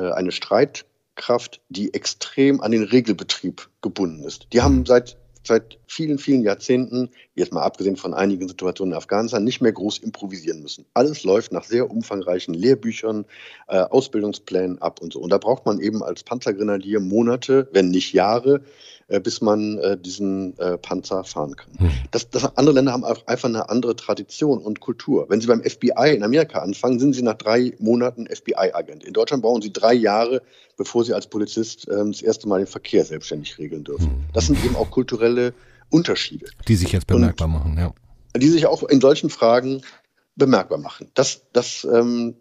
eine 0.00 0.32
Streitkraft, 0.32 1.60
die 1.68 1.94
extrem 1.94 2.60
an 2.60 2.72
den 2.72 2.84
Regelbetrieb 2.84 3.68
gebunden 3.80 4.24
ist. 4.24 4.48
Die 4.52 4.62
haben 4.62 4.86
seit 4.86 5.16
seit 5.44 5.78
vielen, 5.86 6.18
vielen 6.18 6.42
Jahrzehnten, 6.42 7.10
jetzt 7.34 7.52
mal 7.52 7.62
abgesehen 7.62 7.96
von 7.96 8.14
einigen 8.14 8.48
Situationen 8.48 8.92
in 8.92 8.98
Afghanistan, 8.98 9.44
nicht 9.44 9.60
mehr 9.60 9.72
groß 9.72 9.98
improvisieren 9.98 10.62
müssen. 10.62 10.84
Alles 10.94 11.24
läuft 11.24 11.52
nach 11.52 11.64
sehr 11.64 11.90
umfangreichen 11.90 12.54
Lehrbüchern, 12.54 13.24
äh, 13.68 13.78
Ausbildungsplänen 13.78 14.80
ab 14.80 15.00
und 15.00 15.12
so. 15.12 15.20
Und 15.20 15.30
da 15.30 15.38
braucht 15.38 15.66
man 15.66 15.80
eben 15.80 16.02
als 16.02 16.22
Panzergrenadier 16.22 17.00
Monate, 17.00 17.68
wenn 17.72 17.88
nicht 17.88 18.12
Jahre, 18.12 18.56
äh, 18.56 18.60
bis 19.20 19.40
man 19.40 19.78
äh, 19.78 19.96
diesen 19.98 20.58
äh, 20.58 20.78
Panzer 20.78 21.24
fahren 21.24 21.56
kann. 21.56 21.72
Hm. 21.78 21.90
Das, 22.10 22.30
das, 22.30 22.56
andere 22.56 22.74
Länder 22.74 22.92
haben 22.92 23.04
einfach 23.04 23.48
eine 23.48 23.68
andere 23.68 23.96
Tradition 23.96 24.58
und 24.58 24.80
Kultur. 24.80 25.26
Wenn 25.28 25.40
Sie 25.40 25.46
beim 25.46 25.62
FBI 25.62 26.14
in 26.14 26.22
Amerika 26.22 26.60
anfangen, 26.60 26.98
sind 26.98 27.14
Sie 27.14 27.22
nach 27.22 27.34
drei 27.34 27.74
Monaten 27.78 28.26
FBI-Agent. 28.26 29.04
In 29.04 29.12
Deutschland 29.12 29.42
brauchen 29.42 29.62
Sie 29.62 29.72
drei 29.72 29.94
Jahre, 29.94 30.42
bevor 30.76 31.04
Sie 31.04 31.14
als 31.14 31.26
Polizist 31.26 31.88
ähm, 31.88 32.12
das 32.12 32.22
erste 32.22 32.48
Mal 32.48 32.58
den 32.58 32.66
Verkehr 32.66 33.04
selbstständig 33.04 33.58
regeln 33.58 33.84
dürfen. 33.84 34.06
Hm. 34.06 34.24
Das 34.32 34.46
sind 34.46 34.64
eben 34.64 34.76
auch 34.76 34.90
kulturelle 34.90 35.54
Unterschiede. 35.90 36.46
Die 36.68 36.76
sich 36.76 36.92
jetzt 36.92 37.06
bemerkbar 37.06 37.46
und 37.46 37.54
machen, 37.54 37.76
ja. 37.78 37.92
Die 38.36 38.48
sich 38.48 38.66
auch 38.66 38.82
in 38.84 39.00
solchen 39.00 39.28
Fragen 39.28 39.82
bemerkbar 40.36 40.78
machen. 40.78 41.08
Das, 41.14 41.42
das 41.52 41.86
ähm, 41.92 42.34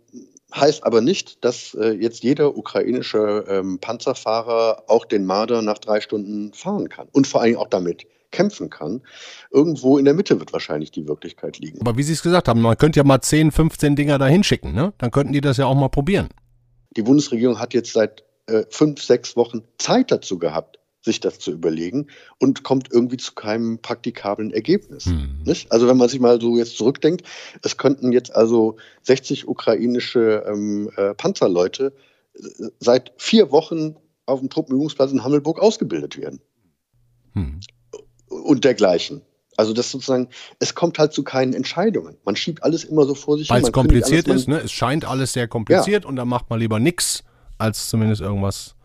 heißt 0.54 0.84
aber 0.84 1.02
nicht, 1.02 1.44
dass 1.44 1.74
äh, 1.74 1.92
jetzt 1.92 2.24
jeder 2.24 2.58
ukrainische 2.58 3.46
ähm, 3.48 3.80
Panzerfahrer 3.80 4.84
auch 4.88 5.06
den 5.06 5.26
Marder 5.26 5.62
nach 5.62 5.78
drei 5.78 6.02
Stunden 6.02 6.54
fahren 6.54 6.90
kann 6.90 7.08
und 7.12 7.28
vor 7.28 7.42
allem 7.42 7.58
auch 7.58 7.68
damit 7.68 8.06
kämpfen 8.32 8.70
kann. 8.70 9.02
Irgendwo 9.52 9.98
in 9.98 10.06
der 10.06 10.14
Mitte 10.14 10.40
wird 10.40 10.54
wahrscheinlich 10.54 10.92
die 10.92 11.08
Wirklichkeit 11.08 11.60
liegen. 11.60 11.82
Aber 11.82 11.98
wie 11.98 12.04
Sie 12.04 12.14
es 12.14 12.24
gesagt 12.24 12.48
haben, 12.48 12.62
man 12.62 12.78
könnte 12.78 13.00
ja 13.00 13.04
mal 13.04 13.22
10, 13.22 13.52
15 13.52 13.96
Dinger 13.96 14.18
da 14.18 14.28
hinschicken, 14.28 14.74
ne? 14.74 14.94
Dann 14.98 15.12
könnten 15.12 15.34
die 15.34 15.42
das 15.42 15.58
ja 15.58 15.66
auch 15.66 15.76
mal 15.76 15.90
probieren. 15.90 16.30
Die 16.96 17.02
Bundesregierung 17.02 17.60
hat 17.60 17.74
jetzt 17.74 17.94
seit 17.94 18.24
äh, 18.48 18.64
fünf, 18.70 19.02
sechs 19.02 19.36
Wochen 19.36 19.64
Zeit 19.78 20.12
dazu 20.12 20.40
gehabt, 20.40 20.80
sich 21.02 21.20
das 21.20 21.40
zu 21.40 21.52
überlegen 21.52 22.08
und 22.40 22.64
kommt 22.64 22.92
irgendwie 22.92 23.18
zu 23.18 23.34
keinem 23.34 23.80
praktikablen 23.80 24.52
Ergebnis. 24.52 25.06
Hm. 25.06 25.44
Also 25.70 25.88
wenn 25.88 25.98
man 25.98 26.10
sich 26.10 26.20
mal 26.20 26.40
so 26.40 26.58
jetzt 26.58 26.78
zurückdenkt, 26.78 27.28
es 27.64 27.78
könnten 27.78 28.12
jetzt 28.12 28.36
also 28.36 28.78
60 29.04 29.48
ukrainische 29.48 30.44
ähm, 30.48 30.92
äh, 30.96 31.16
Panzerleute 31.16 31.94
äh, 32.36 32.68
seit 32.80 33.14
vier 33.18 33.52
Wochen 33.52 33.96
auf 34.28 34.40
dem 34.40 34.50
Truppenübungsplatz 34.50 35.12
in 35.12 35.24
Hammelburg 35.24 35.60
ausgebildet 35.60 36.18
werden. 36.18 36.40
Hm. 37.34 37.60
Und 38.28 38.64
dergleichen. 38.64 39.22
Also 39.58 39.74
das 39.74 39.92
sozusagen, 39.92 40.30
es 40.60 40.76
kommt 40.76 40.98
halt 40.98 41.14
zu 41.14 41.24
keinen 41.24 41.54
Entscheidungen. 41.54 42.18
Man 42.24 42.36
schiebt 42.36 42.64
alles 42.64 42.84
immer 42.84 43.06
so 43.06 43.16
vor 43.16 43.38
sich 43.38 43.50
Weil 43.50 43.64
es 43.64 43.72
kompliziert 43.72 44.30
alles, 44.30 44.44
ist, 44.44 44.48
ne? 44.48 44.60
Es 44.60 44.72
scheint 44.72 45.06
alles 45.06 45.34
sehr 45.34 45.48
kompliziert 45.48 46.04
ja. 46.04 46.10
und 46.10 46.16
dann 46.16 46.28
macht 46.28 46.50
man 46.50 46.60
lieber 46.60 46.80
nichts, 46.80 47.24
als 47.58 47.90
zumindest 47.90 48.22
irgendwas 48.22 48.76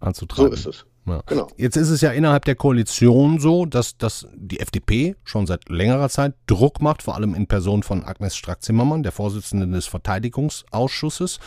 anzutragen. 0.00 0.50
So 0.50 0.54
ist 0.54 0.66
es. 0.66 0.86
Ja. 1.08 1.22
Genau. 1.26 1.48
Jetzt 1.56 1.76
ist 1.76 1.90
es 1.90 2.00
ja 2.00 2.10
innerhalb 2.10 2.44
der 2.44 2.54
Koalition 2.54 3.38
so, 3.38 3.66
dass, 3.66 3.96
dass 3.96 4.26
die 4.34 4.60
FDP 4.60 5.16
schon 5.24 5.46
seit 5.46 5.68
längerer 5.68 6.08
Zeit 6.08 6.34
Druck 6.46 6.80
macht, 6.80 7.02
vor 7.02 7.14
allem 7.14 7.34
in 7.34 7.46
Person 7.46 7.82
von 7.82 8.04
Agnes 8.04 8.36
Strack-Zimmermann, 8.36 9.02
der 9.02 9.12
Vorsitzenden 9.12 9.72
des 9.72 9.86
Verteidigungsausschusses. 9.86 11.38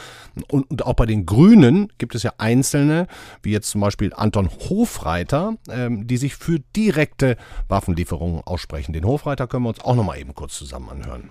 Und, 0.50 0.70
und, 0.70 0.86
auch 0.86 0.94
bei 0.94 1.06
den 1.06 1.26
Grünen 1.26 1.92
gibt 1.98 2.16
es 2.16 2.24
ja 2.24 2.34
Einzelne, 2.38 3.08
wie 3.44 3.52
jetzt 3.52 3.70
zum 3.70 3.82
Beispiel 3.82 4.14
Anton 4.14 4.50
Hofreiter, 4.70 5.56
ähm, 5.70 6.08
die 6.08 6.18
sich 6.18 6.36
für 6.36 6.60
direkte 6.76 7.38
Waffenlieferungen 7.68 8.42
aussprechen. 8.46 8.94
Den 8.94 9.06
Hofreiter 9.06 9.48
können 9.48 9.64
wir 9.64 9.70
uns 9.70 9.82
auch 9.82 9.96
nochmal 9.96 10.20
eben 10.20 10.36
kurz 10.36 10.58
zusammen 10.58 10.90
anhören. 10.90 11.30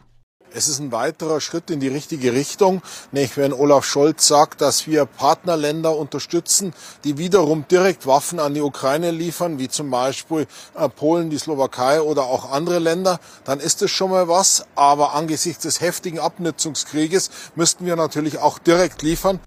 Es 0.52 0.66
ist 0.66 0.80
ein 0.80 0.90
weiterer 0.90 1.40
Schritt 1.40 1.70
in 1.70 1.78
die 1.78 1.88
richtige 1.88 2.32
Richtung, 2.32 2.82
nämlich 3.12 3.36
wenn 3.36 3.52
Olaf 3.52 3.84
Scholz 3.84 4.26
sagt, 4.26 4.60
dass 4.60 4.86
wir 4.88 5.06
Partnerländer 5.06 5.96
unterstützen, 5.96 6.74
die 7.04 7.18
wiederum 7.18 7.66
direkt 7.70 8.06
Waffen 8.06 8.40
an 8.40 8.54
die 8.54 8.60
Ukraine 8.60 9.12
liefern, 9.12 9.60
wie 9.60 9.68
zum 9.68 9.90
Beispiel 9.90 10.48
äh, 10.74 10.88
Polen, 10.88 11.30
die 11.30 11.38
Slowakei 11.38 12.00
oder 12.00 12.24
auch 12.24 12.50
andere 12.50 12.80
Länder, 12.80 13.20
dann 13.44 13.60
ist 13.60 13.80
es 13.82 13.92
schon 13.92 14.10
mal 14.10 14.26
was. 14.26 14.66
Aber 14.74 15.14
angesichts 15.14 15.62
des 15.62 15.80
heftigen 15.80 16.18
Abnutzungskrieges 16.18 17.30
müssten 17.54 17.86
wir 17.86 17.94
natürlich 17.94 18.38
auch 18.38 18.58
direkt 18.58 19.02
liefern. 19.02 19.38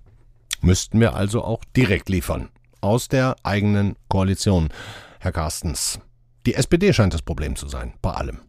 Müssten 0.62 1.02
wir 1.02 1.16
also 1.16 1.44
auch 1.44 1.64
direkt 1.76 2.08
liefern. 2.08 2.50
Aus 2.80 3.10
der 3.10 3.36
eigenen 3.44 3.98
Koalition. 4.08 4.70
Herr 5.20 5.34
Carstens, 5.34 6.00
die 6.46 6.54
SPD 6.54 6.94
scheint 6.94 7.14
das 7.14 7.22
Problem 7.22 7.58
zu 7.58 7.68
sein, 7.68 7.94
bei 8.02 8.12
allem 8.12 8.40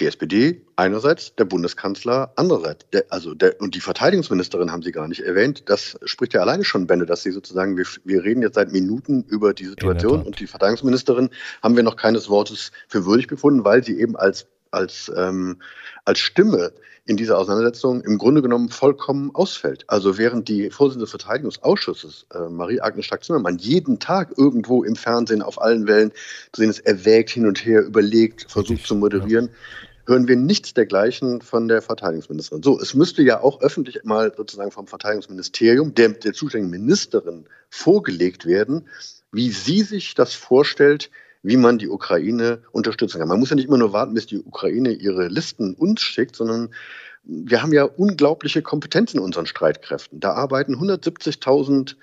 die 0.00 0.06
SPD 0.06 0.62
einerseits, 0.76 1.34
der 1.36 1.44
Bundeskanzler 1.44 2.32
andererseits. 2.36 2.86
Der, 2.92 3.04
also 3.10 3.34
der, 3.34 3.60
und 3.60 3.74
die 3.74 3.80
Verteidigungsministerin 3.80 4.72
haben 4.72 4.82
Sie 4.82 4.92
gar 4.92 5.08
nicht 5.08 5.20
erwähnt. 5.20 5.64
Das 5.66 5.98
spricht 6.04 6.34
ja 6.34 6.40
alleine 6.40 6.64
schon 6.64 6.86
Bände, 6.86 7.06
dass 7.06 7.22
Sie 7.22 7.30
sozusagen, 7.30 7.76
wir, 7.76 7.86
wir 8.04 8.24
reden 8.24 8.42
jetzt 8.42 8.54
seit 8.54 8.72
Minuten 8.72 9.22
über 9.28 9.54
die 9.54 9.66
Situation 9.66 10.22
und 10.22 10.40
die 10.40 10.46
Verteidigungsministerin 10.46 11.30
haben 11.62 11.76
wir 11.76 11.82
noch 11.82 11.96
keines 11.96 12.28
Wortes 12.28 12.72
für 12.88 13.04
würdig 13.06 13.28
befunden, 13.28 13.64
weil 13.64 13.84
sie 13.84 13.98
eben 14.00 14.16
als 14.16 14.46
als, 14.70 15.10
ähm, 15.16 15.58
als 16.04 16.18
Stimme 16.20 16.72
in 17.06 17.16
dieser 17.16 17.38
Auseinandersetzung 17.38 18.02
im 18.02 18.18
Grunde 18.18 18.42
genommen 18.42 18.68
vollkommen 18.68 19.34
ausfällt. 19.34 19.84
Also 19.88 20.16
während 20.16 20.48
die 20.48 20.70
Vorsitzende 20.70 21.04
des 21.04 21.10
Verteidigungsausschusses, 21.10 22.26
äh, 22.32 22.48
Marie-Agnes 22.48 23.06
Stark-Zimmermann, 23.06 23.58
jeden 23.58 23.98
Tag 23.98 24.34
irgendwo 24.36 24.84
im 24.84 24.94
Fernsehen 24.94 25.42
auf 25.42 25.60
allen 25.60 25.86
Wellen 25.86 26.12
zu 26.52 26.60
sehen 26.60 26.70
ist, 26.70 26.80
erwägt, 26.80 27.30
hin 27.30 27.46
und 27.46 27.64
her, 27.64 27.82
überlegt, 27.82 28.50
versucht 28.50 28.86
zu 28.86 28.94
moderieren, 28.94 29.46
ja. 29.46 29.88
Hören 30.10 30.28
wir 30.28 30.36
nichts 30.36 30.74
dergleichen 30.74 31.40
von 31.40 31.68
der 31.68 31.80
Verteidigungsministerin. 31.80 32.62
So, 32.62 32.78
es 32.80 32.94
müsste 32.94 33.22
ja 33.22 33.40
auch 33.40 33.62
öffentlich 33.62 34.04
mal 34.04 34.34
sozusagen 34.36 34.72
vom 34.72 34.88
Verteidigungsministerium, 34.88 35.94
der, 35.94 36.10
der 36.10 36.32
zuständigen 36.34 36.70
Ministerin, 36.70 37.46
vorgelegt 37.70 38.44
werden, 38.44 38.88
wie 39.32 39.50
sie 39.50 39.82
sich 39.82 40.14
das 40.14 40.34
vorstellt, 40.34 41.10
wie 41.42 41.56
man 41.56 41.78
die 41.78 41.88
Ukraine 41.88 42.62
unterstützen 42.72 43.18
kann. 43.20 43.28
Man 43.28 43.38
muss 43.38 43.50
ja 43.50 43.56
nicht 43.56 43.68
immer 43.68 43.78
nur 43.78 43.92
warten, 43.92 44.14
bis 44.14 44.26
die 44.26 44.40
Ukraine 44.40 44.90
ihre 44.92 45.28
Listen 45.28 45.74
uns 45.74 46.02
schickt, 46.02 46.34
sondern 46.34 46.70
wir 47.22 47.62
haben 47.62 47.72
ja 47.72 47.84
unglaubliche 47.84 48.62
Kompetenzen 48.62 49.18
in 49.18 49.22
unseren 49.22 49.46
Streitkräften. 49.46 50.18
Da 50.18 50.32
arbeiten 50.32 50.74
170.000 50.74 51.94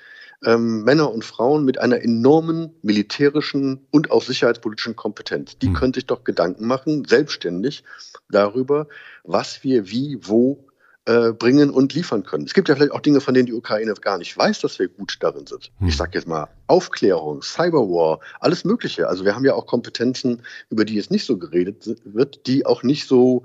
ähm, 0.46 0.84
Männer 0.84 1.12
und 1.12 1.26
Frauen 1.26 1.66
mit 1.66 1.80
einer 1.80 2.02
enormen 2.02 2.74
militärischen 2.82 3.88
und 3.92 4.12
auch 4.12 4.24
sicherheitspolitischen 4.24 4.96
Kompetenz. 4.96 5.58
Die 5.58 5.68
hm. 5.68 5.74
können 5.74 5.94
sich 5.94 6.06
doch 6.06 6.24
Gedanken 6.24 6.68
machen, 6.68 7.06
selbstständig 7.06 7.84
darüber, 8.30 8.88
was 9.24 9.64
wir 9.64 9.90
wie, 9.90 10.20
wo 10.22 10.68
äh, 11.06 11.32
bringen 11.32 11.70
und 11.70 11.94
liefern 11.94 12.24
können. 12.24 12.46
Es 12.46 12.54
gibt 12.54 12.70
ja 12.70 12.76
vielleicht 12.76 12.92
auch 12.92 13.00
Dinge, 13.00 13.22
von 13.22 13.34
denen 13.34 13.46
die 13.46 13.54
Ukraine 13.54 13.94
gar 13.94 14.18
nicht 14.18 14.38
weiß, 14.38 14.60
dass 14.60 14.78
wir 14.78 14.90
gut 14.90 15.18
darin 15.22 15.48
sind. 15.48 15.72
Hm. 15.80 15.88
Ich 15.88 15.98
sage 15.98 16.12
jetzt 16.14 16.28
mal 16.28 16.50
Aufklärung, 16.68 17.42
Cyberwar, 17.42 18.20
alles 18.40 18.66
Mögliche. 18.66 19.08
Also 19.08 19.26
wir 19.26 19.34
haben 19.34 19.46
ja 19.46 19.54
auch 19.54 19.66
Kompetenzen, 19.66 20.44
über 20.70 20.86
die 20.86 20.96
jetzt 20.96 21.10
nicht 21.10 21.26
so 21.26 21.38
geredet 21.38 21.98
wird, 22.04 22.46
die 22.46 22.66
auch 22.66 22.84
nicht 22.84 23.08
so 23.08 23.44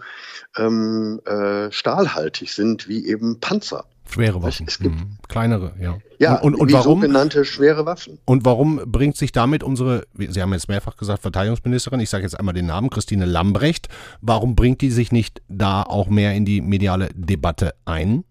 ähm, 0.57 1.21
äh, 1.25 1.71
stahlhaltig 1.71 2.53
sind 2.53 2.89
wie 2.89 3.07
eben 3.07 3.41
Panzer. 3.41 3.87
Schwere 4.13 4.43
Waffen. 4.43 4.67
Es, 4.69 4.79
gibt 4.79 4.95
mhm. 4.95 5.17
kleinere, 5.29 5.75
ja. 5.81 5.99
Ja, 6.19 6.37
und, 6.37 6.55
und, 6.55 6.61
und 6.61 6.73
warum, 6.73 7.01
sogenannte 7.01 7.45
schwere 7.45 7.87
Waffen. 7.87 8.19
Und 8.27 8.45
warum 8.45 8.81
bringt 8.87 9.17
sich 9.17 9.33
damit 9.33 9.63
unsere, 9.63 10.07
Sie 10.17 10.43
haben 10.43 10.53
jetzt 10.53 10.69
mehrfach 10.69 10.97
gesagt, 10.97 11.23
Verteidigungsministerin, 11.23 11.99
ich 12.01 12.11
sage 12.11 12.25
jetzt 12.25 12.39
einmal 12.39 12.55
den 12.55 12.67
Namen, 12.67 12.91
Christine 12.91 13.25
Lambrecht, 13.25 13.89
warum 14.21 14.55
bringt 14.55 14.83
die 14.83 14.91
sich 14.91 15.13
nicht 15.13 15.41
da 15.49 15.83
auch 15.83 16.09
mehr 16.09 16.35
in 16.35 16.45
die 16.45 16.61
mediale 16.61 17.09
Debatte 17.15 17.75
ein? 17.87 18.25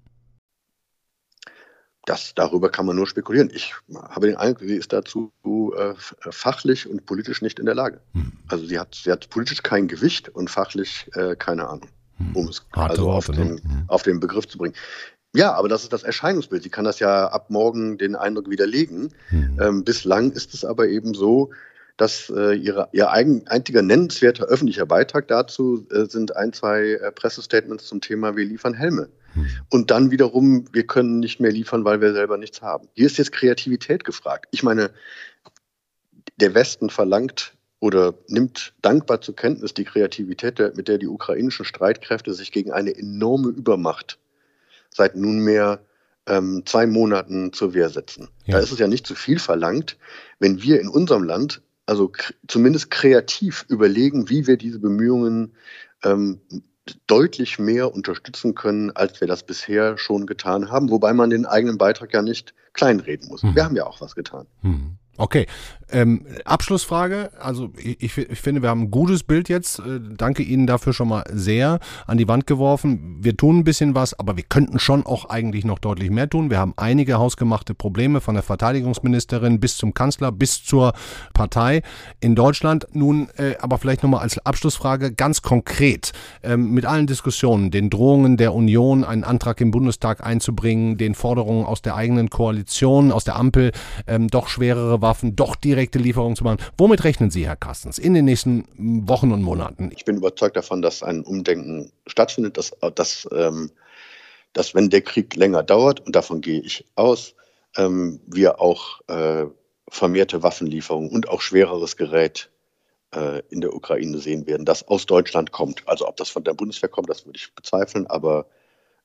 Das, 2.05 2.33
darüber 2.33 2.69
kann 2.69 2.85
man 2.85 2.95
nur 2.95 3.07
spekulieren. 3.07 3.51
Ich 3.53 3.75
habe 3.93 4.27
den 4.27 4.35
Eindruck, 4.35 4.67
sie 4.67 4.75
ist 4.75 4.91
dazu 4.91 5.31
äh, 5.77 5.93
fachlich 6.31 6.89
und 6.89 7.05
politisch 7.05 7.41
nicht 7.41 7.59
in 7.59 7.65
der 7.65 7.75
Lage. 7.75 8.01
Hm. 8.13 8.31
Also 8.47 8.65
sie 8.65 8.79
hat, 8.79 8.95
sie 8.95 9.11
hat 9.11 9.29
politisch 9.29 9.61
kein 9.61 9.87
Gewicht 9.87 10.29
und 10.29 10.49
fachlich 10.49 11.09
äh, 11.13 11.35
keine 11.35 11.67
Ahnung, 11.67 11.89
hm. 12.17 12.35
um 12.35 12.47
es 12.47 12.65
Harte 12.73 12.91
also 12.91 13.11
auf, 13.11 13.27
den, 13.27 13.55
ne? 13.55 13.85
auf 13.87 14.01
den 14.03 14.19
Begriff 14.19 14.47
zu 14.47 14.57
bringen. 14.57 14.75
Ja, 15.33 15.53
aber 15.53 15.69
das 15.69 15.83
ist 15.83 15.93
das 15.93 16.03
Erscheinungsbild. 16.03 16.63
Sie 16.63 16.69
kann 16.69 16.83
das 16.83 16.99
ja 16.99 17.27
ab 17.27 17.49
morgen 17.49 17.97
den 17.97 18.15
Eindruck 18.15 18.49
widerlegen. 18.49 19.13
Mhm. 19.29 19.57
Ähm, 19.61 19.83
bislang 19.83 20.31
ist 20.31 20.53
es 20.53 20.65
aber 20.65 20.87
eben 20.87 21.13
so, 21.13 21.51
dass 21.95 22.31
äh, 22.35 22.55
ihre, 22.55 22.89
ihr 22.91 23.11
eigen, 23.11 23.47
einziger 23.47 23.81
nennenswerter 23.81 24.45
öffentlicher 24.45 24.85
Beitrag 24.85 25.27
dazu 25.27 25.87
äh, 25.91 26.05
sind 26.05 26.35
ein, 26.35 26.51
zwei 26.51 26.93
äh, 26.93 27.11
Pressestatements 27.11 27.85
zum 27.85 28.01
Thema, 28.01 28.35
wir 28.35 28.43
liefern 28.43 28.73
Helme. 28.73 29.09
Mhm. 29.35 29.47
Und 29.69 29.91
dann 29.91 30.11
wiederum, 30.11 30.65
wir 30.73 30.85
können 30.85 31.19
nicht 31.19 31.39
mehr 31.39 31.51
liefern, 31.51 31.85
weil 31.85 32.01
wir 32.01 32.13
selber 32.13 32.37
nichts 32.37 32.61
haben. 32.61 32.89
Hier 32.93 33.05
ist 33.05 33.17
jetzt 33.17 33.31
Kreativität 33.31 34.03
gefragt. 34.03 34.47
Ich 34.51 34.63
meine, 34.63 34.89
der 36.37 36.53
Westen 36.55 36.89
verlangt 36.89 37.53
oder 37.79 38.15
nimmt 38.27 38.73
dankbar 38.81 39.21
zur 39.21 39.35
Kenntnis 39.35 39.73
die 39.73 39.85
Kreativität, 39.85 40.75
mit 40.75 40.87
der 40.87 40.97
die 40.97 41.07
ukrainischen 41.07 41.65
Streitkräfte 41.65 42.33
sich 42.33 42.51
gegen 42.51 42.71
eine 42.71 42.97
enorme 42.97 43.49
Übermacht 43.49 44.17
seit 44.93 45.15
nunmehr 45.15 45.83
ähm, 46.27 46.63
zwei 46.65 46.85
Monaten 46.85 47.53
zur 47.53 47.73
Wehr 47.73 47.89
setzen. 47.89 48.29
Ja. 48.45 48.55
Da 48.55 48.59
ist 48.59 48.71
es 48.71 48.79
ja 48.79 48.87
nicht 48.87 49.07
zu 49.07 49.15
viel 49.15 49.39
verlangt, 49.39 49.97
wenn 50.39 50.61
wir 50.61 50.79
in 50.79 50.87
unserem 50.87 51.23
Land 51.23 51.61
also 51.85 52.11
zumindest 52.47 52.91
kreativ 52.91 53.65
überlegen, 53.67 54.29
wie 54.29 54.47
wir 54.47 54.57
diese 54.57 54.79
Bemühungen 54.79 55.55
ähm, 56.03 56.39
deutlich 57.07 57.59
mehr 57.59 57.93
unterstützen 57.93 58.55
können, 58.55 58.91
als 58.91 59.19
wir 59.19 59.27
das 59.27 59.43
bisher 59.43 59.97
schon 59.97 60.25
getan 60.25 60.71
haben, 60.71 60.89
wobei 60.89 61.13
man 61.13 61.29
den 61.29 61.45
eigenen 61.45 61.77
Beitrag 61.77 62.13
ja 62.13 62.21
nicht 62.21 62.53
kleinreden 62.73 63.27
muss. 63.27 63.43
Hm. 63.43 63.55
Wir 63.55 63.65
haben 63.65 63.75
ja 63.75 63.85
auch 63.85 64.01
was 64.01 64.15
getan. 64.15 64.47
Hm. 64.61 64.97
Okay, 65.17 65.45
ähm, 65.91 66.25
Abschlussfrage. 66.45 67.31
Also 67.39 67.71
ich, 67.77 68.17
ich, 68.17 68.39
finde, 68.39 68.61
wir 68.61 68.69
haben 68.69 68.83
ein 68.83 68.91
gutes 68.91 69.23
Bild 69.23 69.49
jetzt. 69.49 69.79
Äh, 69.79 69.99
danke 70.15 70.43
Ihnen 70.43 70.67
dafür 70.67 70.93
schon 70.93 71.09
mal 71.09 71.23
sehr 71.31 71.79
an 72.07 72.17
die 72.17 72.27
Wand 72.27 72.47
geworfen. 72.47 73.17
Wir 73.19 73.35
tun 73.35 73.59
ein 73.59 73.63
bisschen 73.63 73.93
was, 73.93 74.17
aber 74.17 74.37
wir 74.37 74.43
könnten 74.43 74.79
schon 74.79 75.05
auch 75.05 75.25
eigentlich 75.25 75.65
noch 75.65 75.79
deutlich 75.79 76.09
mehr 76.09 76.29
tun. 76.29 76.49
Wir 76.49 76.59
haben 76.59 76.73
einige 76.77 77.19
hausgemachte 77.19 77.73
Probleme 77.73 78.21
von 78.21 78.35
der 78.35 78.43
Verteidigungsministerin 78.43 79.59
bis 79.59 79.77
zum 79.77 79.93
Kanzler, 79.93 80.31
bis 80.31 80.63
zur 80.63 80.93
Partei 81.33 81.81
in 82.21 82.35
Deutschland. 82.35 82.87
Nun, 82.93 83.27
äh, 83.37 83.55
aber 83.59 83.77
vielleicht 83.77 84.03
nochmal 84.03 84.21
als 84.21 84.37
Abschlussfrage 84.45 85.13
ganz 85.13 85.41
konkret. 85.41 86.13
Ähm, 86.41 86.71
mit 86.71 86.85
allen 86.85 87.07
Diskussionen, 87.07 87.69
den 87.69 87.89
Drohungen 87.89 88.37
der 88.37 88.53
Union, 88.53 89.03
einen 89.03 89.23
Antrag 89.23 89.59
im 89.59 89.71
Bundestag 89.71 90.25
einzubringen, 90.25 90.97
den 90.97 91.15
Forderungen 91.15 91.65
aus 91.65 91.81
der 91.81 91.95
eigenen 91.95 92.29
Koalition, 92.29 93.11
aus 93.11 93.25
der 93.25 93.35
Ampel, 93.35 93.71
ähm, 94.07 94.29
doch 94.29 94.47
schwerere 94.47 95.01
Waffen, 95.01 95.10
doch 95.21 95.55
direkte 95.55 95.99
Lieferungen 95.99 96.35
zu 96.35 96.43
machen. 96.43 96.59
Womit 96.77 97.03
rechnen 97.03 97.31
Sie, 97.31 97.45
Herr 97.45 97.55
Carstens, 97.55 97.97
in 97.97 98.13
den 98.13 98.25
nächsten 98.25 98.65
Wochen 99.07 99.31
und 99.31 99.41
Monaten? 99.41 99.91
Ich 99.95 100.05
bin 100.05 100.17
überzeugt 100.17 100.55
davon, 100.55 100.81
dass 100.81 101.03
ein 101.03 101.21
Umdenken 101.21 101.91
stattfindet, 102.07 102.57
dass, 102.57 102.71
dass, 102.95 103.27
ähm, 103.31 103.71
dass 104.53 104.75
wenn 104.75 104.89
der 104.89 105.01
Krieg 105.01 105.35
länger 105.35 105.63
dauert, 105.63 105.99
und 105.99 106.15
davon 106.15 106.41
gehe 106.41 106.61
ich 106.61 106.85
aus, 106.95 107.35
ähm, 107.77 108.19
wir 108.27 108.59
auch 108.59 109.01
äh, 109.07 109.45
vermehrte 109.89 110.43
Waffenlieferungen 110.43 111.09
und 111.09 111.29
auch 111.29 111.41
schwereres 111.41 111.97
Gerät 111.97 112.49
äh, 113.13 113.41
in 113.49 113.61
der 113.61 113.73
Ukraine 113.73 114.17
sehen 114.17 114.47
werden, 114.47 114.65
das 114.65 114.87
aus 114.87 115.05
Deutschland 115.05 115.51
kommt. 115.51 115.87
Also 115.87 116.07
ob 116.07 116.17
das 116.17 116.29
von 116.29 116.43
der 116.43 116.53
Bundeswehr 116.53 116.89
kommt, 116.89 117.09
das 117.09 117.25
würde 117.25 117.37
ich 117.37 117.53
bezweifeln, 117.53 118.07
aber 118.07 118.45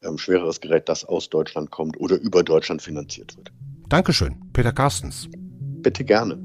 ähm, 0.02 0.18
schwereres 0.18 0.60
Gerät, 0.60 0.88
das 0.88 1.04
aus 1.04 1.28
Deutschland 1.28 1.70
kommt 1.70 1.98
oder 1.98 2.16
über 2.16 2.42
Deutschland 2.42 2.82
finanziert 2.82 3.36
wird. 3.36 3.52
Dankeschön, 3.88 4.36
Peter 4.52 4.72
Carstens 4.72 5.28
bitte 5.86 6.02
gerne. 6.02 6.36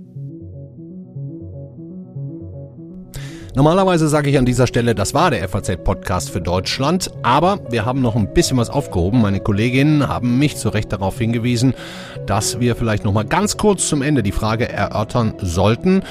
Normalerweise 3.56 4.08
sage 4.08 4.30
ich 4.30 4.38
an 4.38 4.46
dieser 4.46 4.68
Stelle, 4.68 4.94
das 4.94 5.16
war 5.16 5.32
der 5.32 5.50
FAZ-Podcast 5.50 6.30
für 6.30 6.42
Deutschland, 6.42 7.10
aber 7.24 7.60
wir 7.72 7.84
haben 7.84 8.02
noch 8.02 8.16
ein 8.16 8.36
bisschen 8.36 8.58
was 8.58 8.70
aufgehoben. 8.70 9.20
Meine 9.20 9.40
Kolleginnen 9.40 10.08
haben 10.08 10.38
mich 10.38 10.58
zu 10.58 10.70
Recht 10.70 10.94
darauf 10.94 11.18
hingewiesen, 11.18 11.74
dass 12.28 12.60
wir 12.60 12.76
vielleicht 12.76 13.04
noch 13.04 13.14
mal 13.14 13.26
ganz 13.26 13.58
kurz 13.58 13.90
zum 13.90 14.04
Ende 14.04 14.22
die 14.22 14.32
Frage 14.32 14.70
erörtern 14.70 15.34
sollten, 15.42 16.04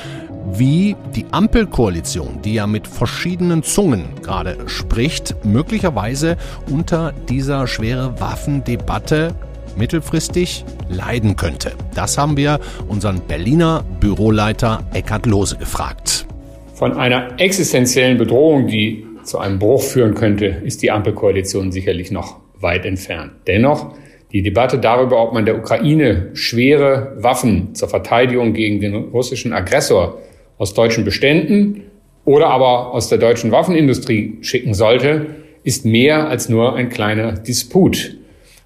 wie 0.53 0.97
die 1.15 1.27
Ampelkoalition, 1.31 2.43
die 2.43 2.55
ja 2.55 2.67
mit 2.67 2.89
verschiedenen 2.89 3.63
Zungen 3.63 4.07
gerade 4.23 4.57
spricht, 4.67 5.37
möglicherweise 5.45 6.37
unter 6.69 7.13
dieser 7.29 7.69
schwere 7.69 8.21
Waffendebatte 8.21 9.37
mittelfristig 9.81 10.65
leiden 10.89 11.35
könnte. 11.35 11.73
Das 11.97 12.17
haben 12.17 12.37
wir 12.37 12.61
unseren 12.87 13.21
Berliner 13.27 13.85
Büroleiter 13.99 14.85
Eckhard 14.93 15.27
Lose 15.27 15.57
gefragt. 15.57 16.27
Von 16.75 16.93
einer 16.93 17.41
existenziellen 17.41 18.17
Bedrohung, 18.17 18.69
die 18.69 19.05
zu 19.25 19.39
einem 19.39 19.59
Bruch 19.59 19.83
führen 19.83 20.15
könnte, 20.15 20.47
ist 20.47 20.83
die 20.83 20.91
Ampelkoalition 20.93 21.73
sicherlich 21.73 22.11
noch 22.13 22.39
weit 22.61 22.87
entfernt. 22.87 23.33
Dennoch, 23.47 23.95
die 24.33 24.43
Debatte 24.43 24.79
darüber, 24.79 25.23
ob 25.23 25.35
man 25.35 25.45
der 25.45 25.59
Ukraine 25.59 26.31
schwere 26.35 27.17
Waffen 27.19 27.75
zur 27.75 27.89
Verteidigung 27.89 28.53
gegen 28.53 28.81
den 28.81 28.95
russischen 28.95 29.53
Aggressor 29.53 30.19
aus 30.57 30.73
deutschen 30.75 31.05
Beständen 31.05 31.83
oder 32.25 32.49
aber 32.49 32.93
aus 32.95 33.09
der 33.09 33.19
deutschen 33.19 33.51
Waffenindustrie 33.51 34.39
schicken 34.43 34.75
sollte, 34.75 35.27
ist 35.65 35.85
mehr 35.85 36.29
als 36.29 36.49
nur 36.49 36.77
ein 36.77 36.89
kleiner 36.89 37.33
Disput. 37.33 38.17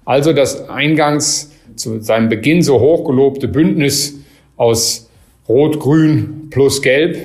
Also 0.05 0.33
das 0.33 0.69
eingangs 0.69 1.51
zu 1.75 1.99
seinem 1.99 2.29
Beginn 2.29 2.61
so 2.61 2.79
hochgelobte 2.79 3.47
Bündnis 3.47 4.19
aus 4.55 5.09
Rot, 5.49 5.79
Grün 5.79 6.47
plus 6.49 6.81
Gelb 6.81 7.17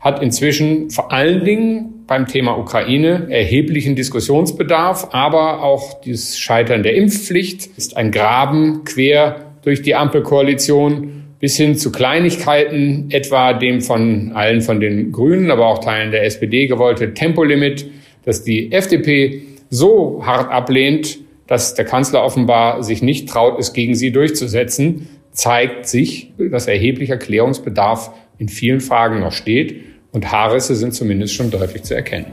hat 0.00 0.22
inzwischen 0.22 0.90
vor 0.90 1.12
allen 1.12 1.44
Dingen 1.44 2.04
beim 2.06 2.26
Thema 2.26 2.58
Ukraine 2.58 3.28
erheblichen 3.30 3.96
Diskussionsbedarf, 3.96 5.08
aber 5.12 5.62
auch 5.62 6.02
das 6.02 6.38
Scheitern 6.38 6.82
der 6.82 6.94
Impfpflicht 6.94 7.66
ist 7.78 7.96
ein 7.96 8.10
Graben 8.10 8.84
quer 8.84 9.52
durch 9.62 9.80
die 9.80 9.94
Ampelkoalition 9.94 11.24
bis 11.40 11.56
hin 11.56 11.76
zu 11.76 11.90
Kleinigkeiten, 11.92 13.06
etwa 13.10 13.54
dem 13.54 13.80
von 13.80 14.32
allen 14.34 14.60
von 14.60 14.80
den 14.80 15.12
Grünen, 15.12 15.50
aber 15.50 15.66
auch 15.66 15.78
Teilen 15.78 16.10
der 16.10 16.24
SPD 16.24 16.66
gewollte 16.66 17.14
Tempolimit, 17.14 17.86
das 18.24 18.44
die 18.44 18.72
FDP 18.72 19.42
so 19.70 20.22
hart 20.24 20.50
ablehnt, 20.50 21.18
dass 21.46 21.74
der 21.74 21.84
Kanzler 21.84 22.22
offenbar 22.22 22.82
sich 22.82 23.02
nicht 23.02 23.28
traut, 23.28 23.58
es 23.58 23.72
gegen 23.72 23.94
sie 23.94 24.12
durchzusetzen, 24.12 25.08
zeigt 25.32 25.86
sich, 25.86 26.32
dass 26.38 26.66
erheblicher 26.66 27.16
Klärungsbedarf 27.16 28.12
in 28.38 28.48
vielen 28.48 28.80
Fragen 28.80 29.20
noch 29.20 29.32
steht 29.32 29.84
und 30.12 30.30
Haarrisse 30.30 30.74
sind 30.76 30.94
zumindest 30.94 31.34
schon 31.34 31.50
deutlich 31.50 31.82
zu 31.82 31.94
erkennen. 31.94 32.26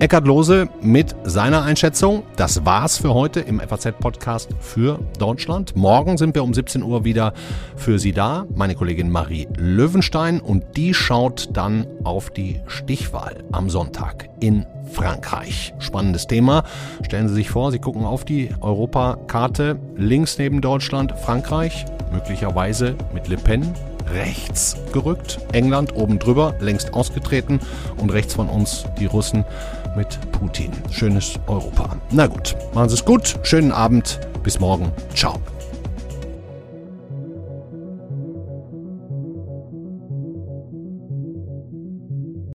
Eckhard 0.00 0.26
Lose 0.26 0.66
mit 0.80 1.14
seiner 1.24 1.62
Einschätzung. 1.62 2.22
Das 2.36 2.64
war's 2.64 2.96
für 2.96 3.12
heute 3.12 3.40
im 3.40 3.60
FAZ-Podcast 3.60 4.48
für 4.58 4.98
Deutschland. 5.18 5.76
Morgen 5.76 6.16
sind 6.16 6.34
wir 6.34 6.42
um 6.42 6.54
17 6.54 6.82
Uhr 6.82 7.04
wieder 7.04 7.34
für 7.76 7.98
Sie 7.98 8.12
da. 8.12 8.46
Meine 8.54 8.74
Kollegin 8.74 9.10
Marie 9.10 9.46
Löwenstein 9.58 10.40
und 10.40 10.78
die 10.78 10.94
schaut 10.94 11.50
dann 11.52 11.86
auf 12.02 12.30
die 12.30 12.62
Stichwahl 12.66 13.44
am 13.52 13.68
Sonntag 13.68 14.30
in 14.40 14.64
Frankreich. 14.90 15.74
Spannendes 15.80 16.26
Thema. 16.26 16.64
Stellen 17.04 17.28
Sie 17.28 17.34
sich 17.34 17.50
vor, 17.50 17.70
Sie 17.70 17.78
gucken 17.78 18.06
auf 18.06 18.24
die 18.24 18.48
Europakarte. 18.62 19.78
Links 19.96 20.38
neben 20.38 20.62
Deutschland 20.62 21.12
Frankreich, 21.12 21.84
möglicherweise 22.10 22.96
mit 23.12 23.28
Le 23.28 23.36
Pen 23.36 23.74
rechts 24.12 24.76
gerückt. 24.92 25.38
England 25.52 25.94
oben 25.94 26.18
drüber, 26.18 26.54
längst 26.60 26.94
ausgetreten. 26.94 27.60
Und 27.96 28.10
rechts 28.10 28.34
von 28.34 28.48
uns 28.48 28.84
die 28.98 29.06
Russen 29.06 29.44
mit 29.96 30.18
Putin. 30.32 30.72
Schönes 30.90 31.34
Europa. 31.46 31.96
Na 32.10 32.26
gut, 32.26 32.56
machen 32.74 32.88
Sie 32.88 32.94
es 32.94 33.04
gut. 33.04 33.38
Schönen 33.42 33.72
Abend. 33.72 34.20
Bis 34.42 34.58
morgen. 34.58 34.90
Ciao. 35.14 35.38